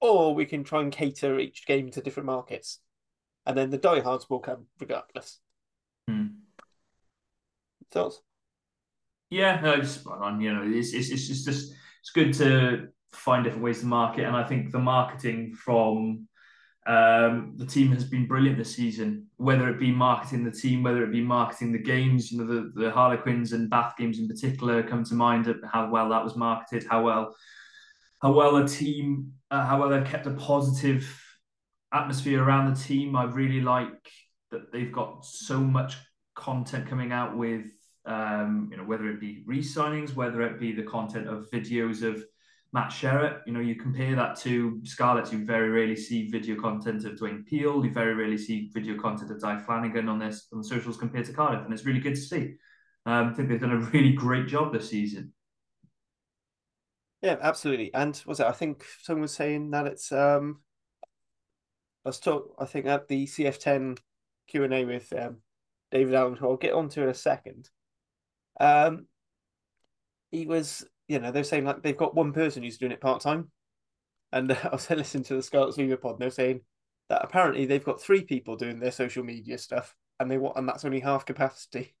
[0.00, 2.80] or we can try and cater each game to different markets,
[3.44, 5.38] and then the diehards will come regardless.
[6.08, 6.26] Hmm.
[7.90, 8.20] Thoughts?
[9.30, 10.40] Yeah, no, on.
[10.40, 14.24] You know, it's, it's it's just just it's good to find different ways to market,
[14.24, 16.28] and I think the marketing from
[16.86, 19.26] um, the team has been brilliant this season.
[19.36, 22.72] Whether it be marketing the team, whether it be marketing the games, you know, the,
[22.74, 25.52] the Harlequins and Bath games in particular come to mind.
[25.72, 27.34] How well that was marketed, how well
[28.20, 31.22] how well a team, uh, how well they've kept a positive
[31.92, 33.16] atmosphere around the team.
[33.16, 34.10] I really like
[34.50, 35.96] that they've got so much
[36.34, 37.66] content coming out with,
[38.04, 42.24] um, you know, whether it be re-signings, whether it be the content of videos of
[42.72, 43.40] Matt Sherratt.
[43.46, 47.44] You know, you compare that to Scarlets, you very rarely see video content of Dwayne
[47.46, 47.84] Peel.
[47.84, 51.26] You very rarely see video content of Dai Flanagan on this on the socials compared
[51.26, 52.54] to Cardiff, and it's really good to see.
[53.06, 55.32] Um, I think they've done a really great job this season.
[57.22, 57.92] Yeah, absolutely.
[57.94, 58.46] And was it?
[58.46, 60.60] I think someone was saying that it's um.
[62.04, 62.54] I was talk.
[62.58, 63.98] I think at the CF10
[64.46, 65.42] Q and A with um,
[65.90, 67.70] David Allen, who I'll get onto in a second.
[68.60, 69.08] Um,
[70.30, 73.20] he was, you know, they're saying like they've got one person who's doing it part
[73.22, 73.50] time,
[74.32, 76.62] and uh, I was listening to the Scarlets Fever pod, and they're saying
[77.08, 80.68] that apparently they've got three people doing their social media stuff, and they want, and
[80.68, 81.94] that's only half capacity.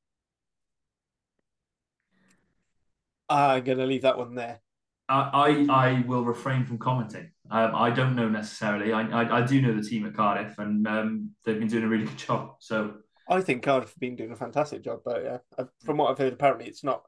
[3.28, 4.60] I'm gonna leave that one there.
[5.08, 7.30] I, I will refrain from commenting.
[7.50, 8.92] Um, I don't know necessarily.
[8.92, 11.88] I, I, I do know the team at Cardiff, and um, they've been doing a
[11.88, 12.56] really good job.
[12.58, 12.94] So
[13.28, 15.00] I think Cardiff have been doing a fantastic job.
[15.04, 17.02] But yeah, from what I've heard, apparently it's not.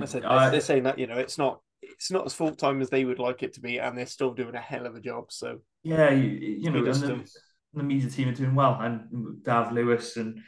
[0.00, 2.80] I said they're, they're saying that you know it's not it's not as full time
[2.80, 5.00] as they would like it to be, and they're still doing a hell of a
[5.00, 5.30] job.
[5.30, 7.28] So yeah, you, you know, the,
[7.74, 10.40] the, media team are doing well, and Dav Lewis and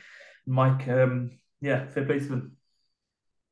[0.47, 2.57] Mike, um, yeah, fair play to them.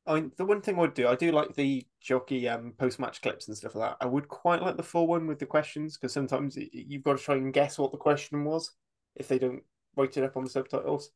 [0.05, 2.99] I mean, the one thing I would do, I do like the jockey um, post
[2.99, 3.97] match clips and stuff like that.
[4.01, 7.23] I would quite like the full one with the questions because sometimes you've got to
[7.23, 8.71] try and guess what the question was
[9.15, 9.63] if they don't
[9.95, 11.11] write it up on the subtitles.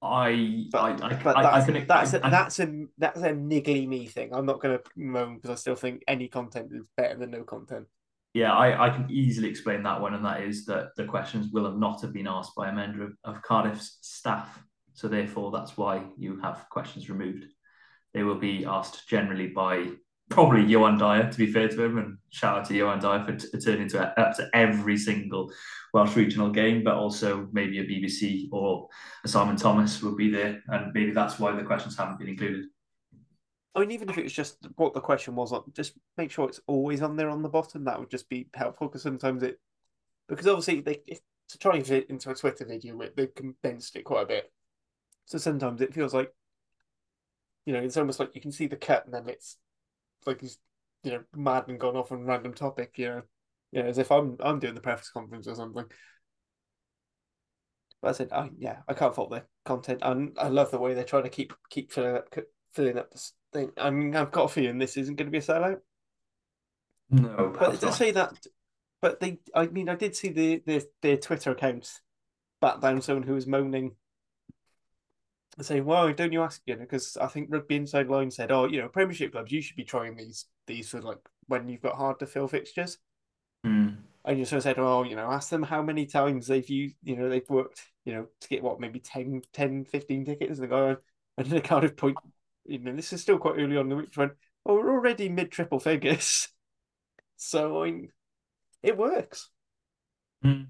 [0.00, 3.88] I, but, I, I, but that's, I can, that's, a, that's a that's a niggly
[3.88, 4.34] me thing.
[4.34, 7.42] I'm not going to moan because I still think any content is better than no
[7.42, 7.86] content.
[8.34, 11.64] Yeah, I, I can easily explain that one, and that is that the questions will
[11.64, 14.62] have not have been asked by a member of, of Cardiff's staff
[14.94, 17.46] so therefore, that's why you have questions removed.
[18.14, 19.88] They will be asked generally by
[20.30, 23.36] probably Johan Dyer, to be fair to him, and shout out to Johan Dyer for
[23.36, 25.52] t- turning to up to every single
[25.92, 28.88] Welsh regional game, but also maybe a BBC or
[29.24, 32.66] a Simon Thomas will be there, and maybe that's why the questions haven't been included.
[33.74, 36.60] I mean, even if it was just what the question was, just make sure it's
[36.68, 37.84] always on there on the bottom.
[37.84, 39.58] That would just be helpful because sometimes it,
[40.28, 41.02] because obviously they
[41.48, 44.52] to try and fit into a Twitter video, they've condensed it quite a bit.
[45.26, 46.32] So sometimes it feels like,
[47.66, 49.56] you know, it's almost like you can see the cut and then it's
[50.26, 50.58] like he's,
[51.02, 53.22] you know, mad and gone off on a random topic, you know,
[53.72, 55.84] you know, as if I'm I'm doing the press conference or something.
[58.02, 60.00] But I said, oh yeah, I can't fault the content.
[60.02, 62.28] And I love the way they're trying to keep keep filling up
[62.72, 63.70] filling up this thing.
[63.78, 65.80] I mean, I've got a feeling this isn't going to be a sellout.
[67.10, 68.46] No, But to say that,
[69.00, 72.00] but they, I mean, I did see the the their Twitter accounts
[72.60, 73.96] back down someone who was moaning
[75.56, 78.50] and saying, "Why don't you ask?" You know, because I think Rugby Inside Line said,
[78.50, 81.82] "Oh, you know, Premiership clubs, you should be trying these these for like when you've
[81.82, 82.98] got hard to fill fixtures."
[83.66, 83.98] Mm.
[84.24, 86.96] And you sort of said, "Oh, you know, ask them how many times they've used,
[87.02, 90.70] you know, they've worked, you know, to get what maybe 10, 10 15 tickets." And
[90.70, 90.96] the guy,
[91.38, 92.16] and the kind of point,
[92.64, 94.16] you know, this is still quite early on in the week.
[94.16, 94.32] Went,
[94.66, 96.48] "Oh, we're already mid triple figures."
[97.36, 98.12] So I mean,
[98.82, 99.50] it works.
[100.44, 100.66] Mm.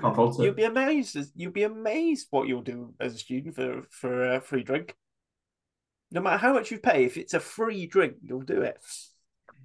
[0.00, 1.16] Can't fault You'd be amazed.
[1.34, 4.94] You'll be amazed what you'll do as a student for for a free drink.
[6.10, 8.78] No matter how much you pay, if it's a free drink, you'll do it.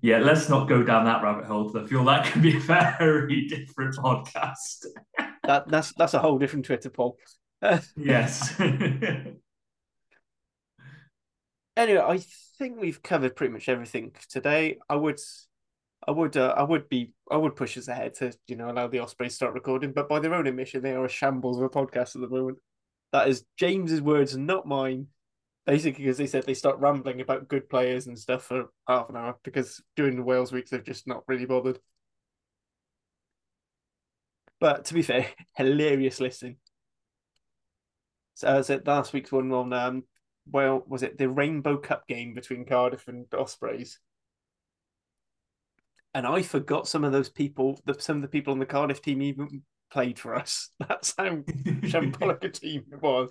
[0.02, 1.76] Yeah, let's not go down that rabbit hole.
[1.78, 4.86] I feel that could be a very different podcast.
[5.44, 7.18] That that's that's a whole different Twitter poll.
[7.98, 8.58] Yes.
[8.60, 9.02] anyway,
[11.78, 12.20] I
[12.58, 14.78] think we've covered pretty much everything today.
[14.90, 15.20] I would,
[16.10, 18.88] I would, uh, I would be, I would push us ahead to you know allow
[18.88, 21.66] the Ospreys to start recording, but by their own admission, they are a shambles of
[21.66, 22.58] a podcast at the moment.
[23.12, 25.06] That is James's words, not mine.
[25.68, 29.18] Basically, because they said they start rambling about good players and stuff for half an
[29.18, 31.78] hour because during the Wales weeks they've just not really bothered.
[34.60, 36.58] But to be fair, hilarious listening.
[38.34, 40.06] So, as so last week's one on um,
[40.52, 44.00] well, was it the Rainbow Cup game between Cardiff and Ospreys?
[46.14, 47.80] And I forgot some of those people.
[47.86, 50.70] The, some of the people on the Cardiff team even played for us.
[50.88, 53.30] That's how shambolic a team it was.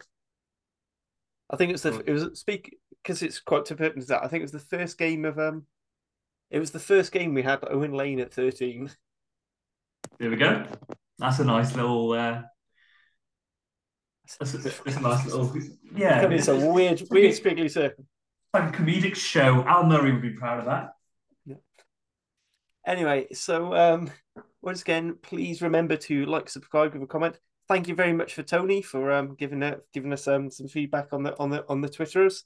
[1.50, 4.22] I think it's the it was speak because it's quite to pertinent to that.
[4.22, 5.64] I think it was the first game of um,
[6.50, 8.90] it was the first game we had Owen Lane at thirteen.
[10.18, 10.66] There we go.
[11.18, 12.12] That's a nice little.
[12.12, 12.42] Uh,
[14.38, 15.54] that's, a, that's a nice little.
[15.96, 18.04] Yeah, it's a weird, weird squiggly circle.
[18.52, 19.64] like a comedic show.
[19.66, 20.90] Al Murray would be proud of that.
[22.88, 24.10] Anyway, so um,
[24.62, 27.38] once again, please remember to like, subscribe, give a comment.
[27.68, 31.12] Thank you very much for Tony for um giving it giving us um some feedback
[31.12, 32.44] on the on the on the Twitterers.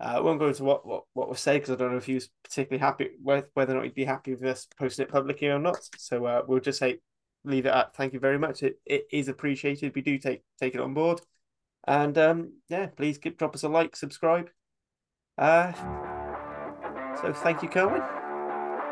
[0.00, 2.06] Uh, I won't go into what what what was said because I don't know if
[2.06, 5.12] he was particularly happy with whether or not he'd be happy with us posting it
[5.12, 5.88] publicly or not.
[5.98, 6.98] So uh, we'll just say
[7.44, 8.64] leave it at thank you very much.
[8.64, 9.94] It it is appreciated.
[9.94, 11.20] We do take take it on board,
[11.86, 14.50] and um yeah, please give, drop us a like, subscribe.
[15.38, 15.70] Uh,
[17.20, 18.21] so thank you, Carwyn.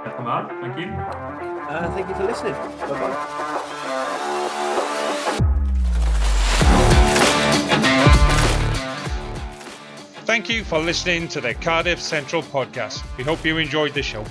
[0.02, 0.92] Come on, thank you.
[0.92, 2.54] Uh, thank you for listening.
[2.54, 3.50] Bye bye.
[10.24, 13.02] Thank you for listening to the Cardiff Central podcast.
[13.18, 14.24] We hope you enjoyed the show.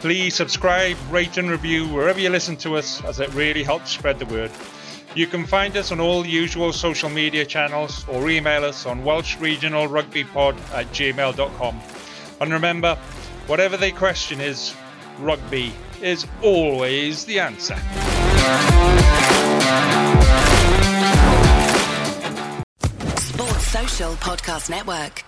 [0.00, 4.18] Please subscribe, rate, and review wherever you listen to us, as it really helps spread
[4.18, 4.50] the word.
[5.14, 9.04] You can find us on all the usual social media channels or email us on
[9.04, 11.80] Welsh Regional Rugby Pod at gmail.com.
[12.40, 12.96] And remember,
[13.46, 14.74] whatever the question is,
[15.18, 17.76] rugby is always the answer.
[23.16, 25.24] Sports Social Podcast Network.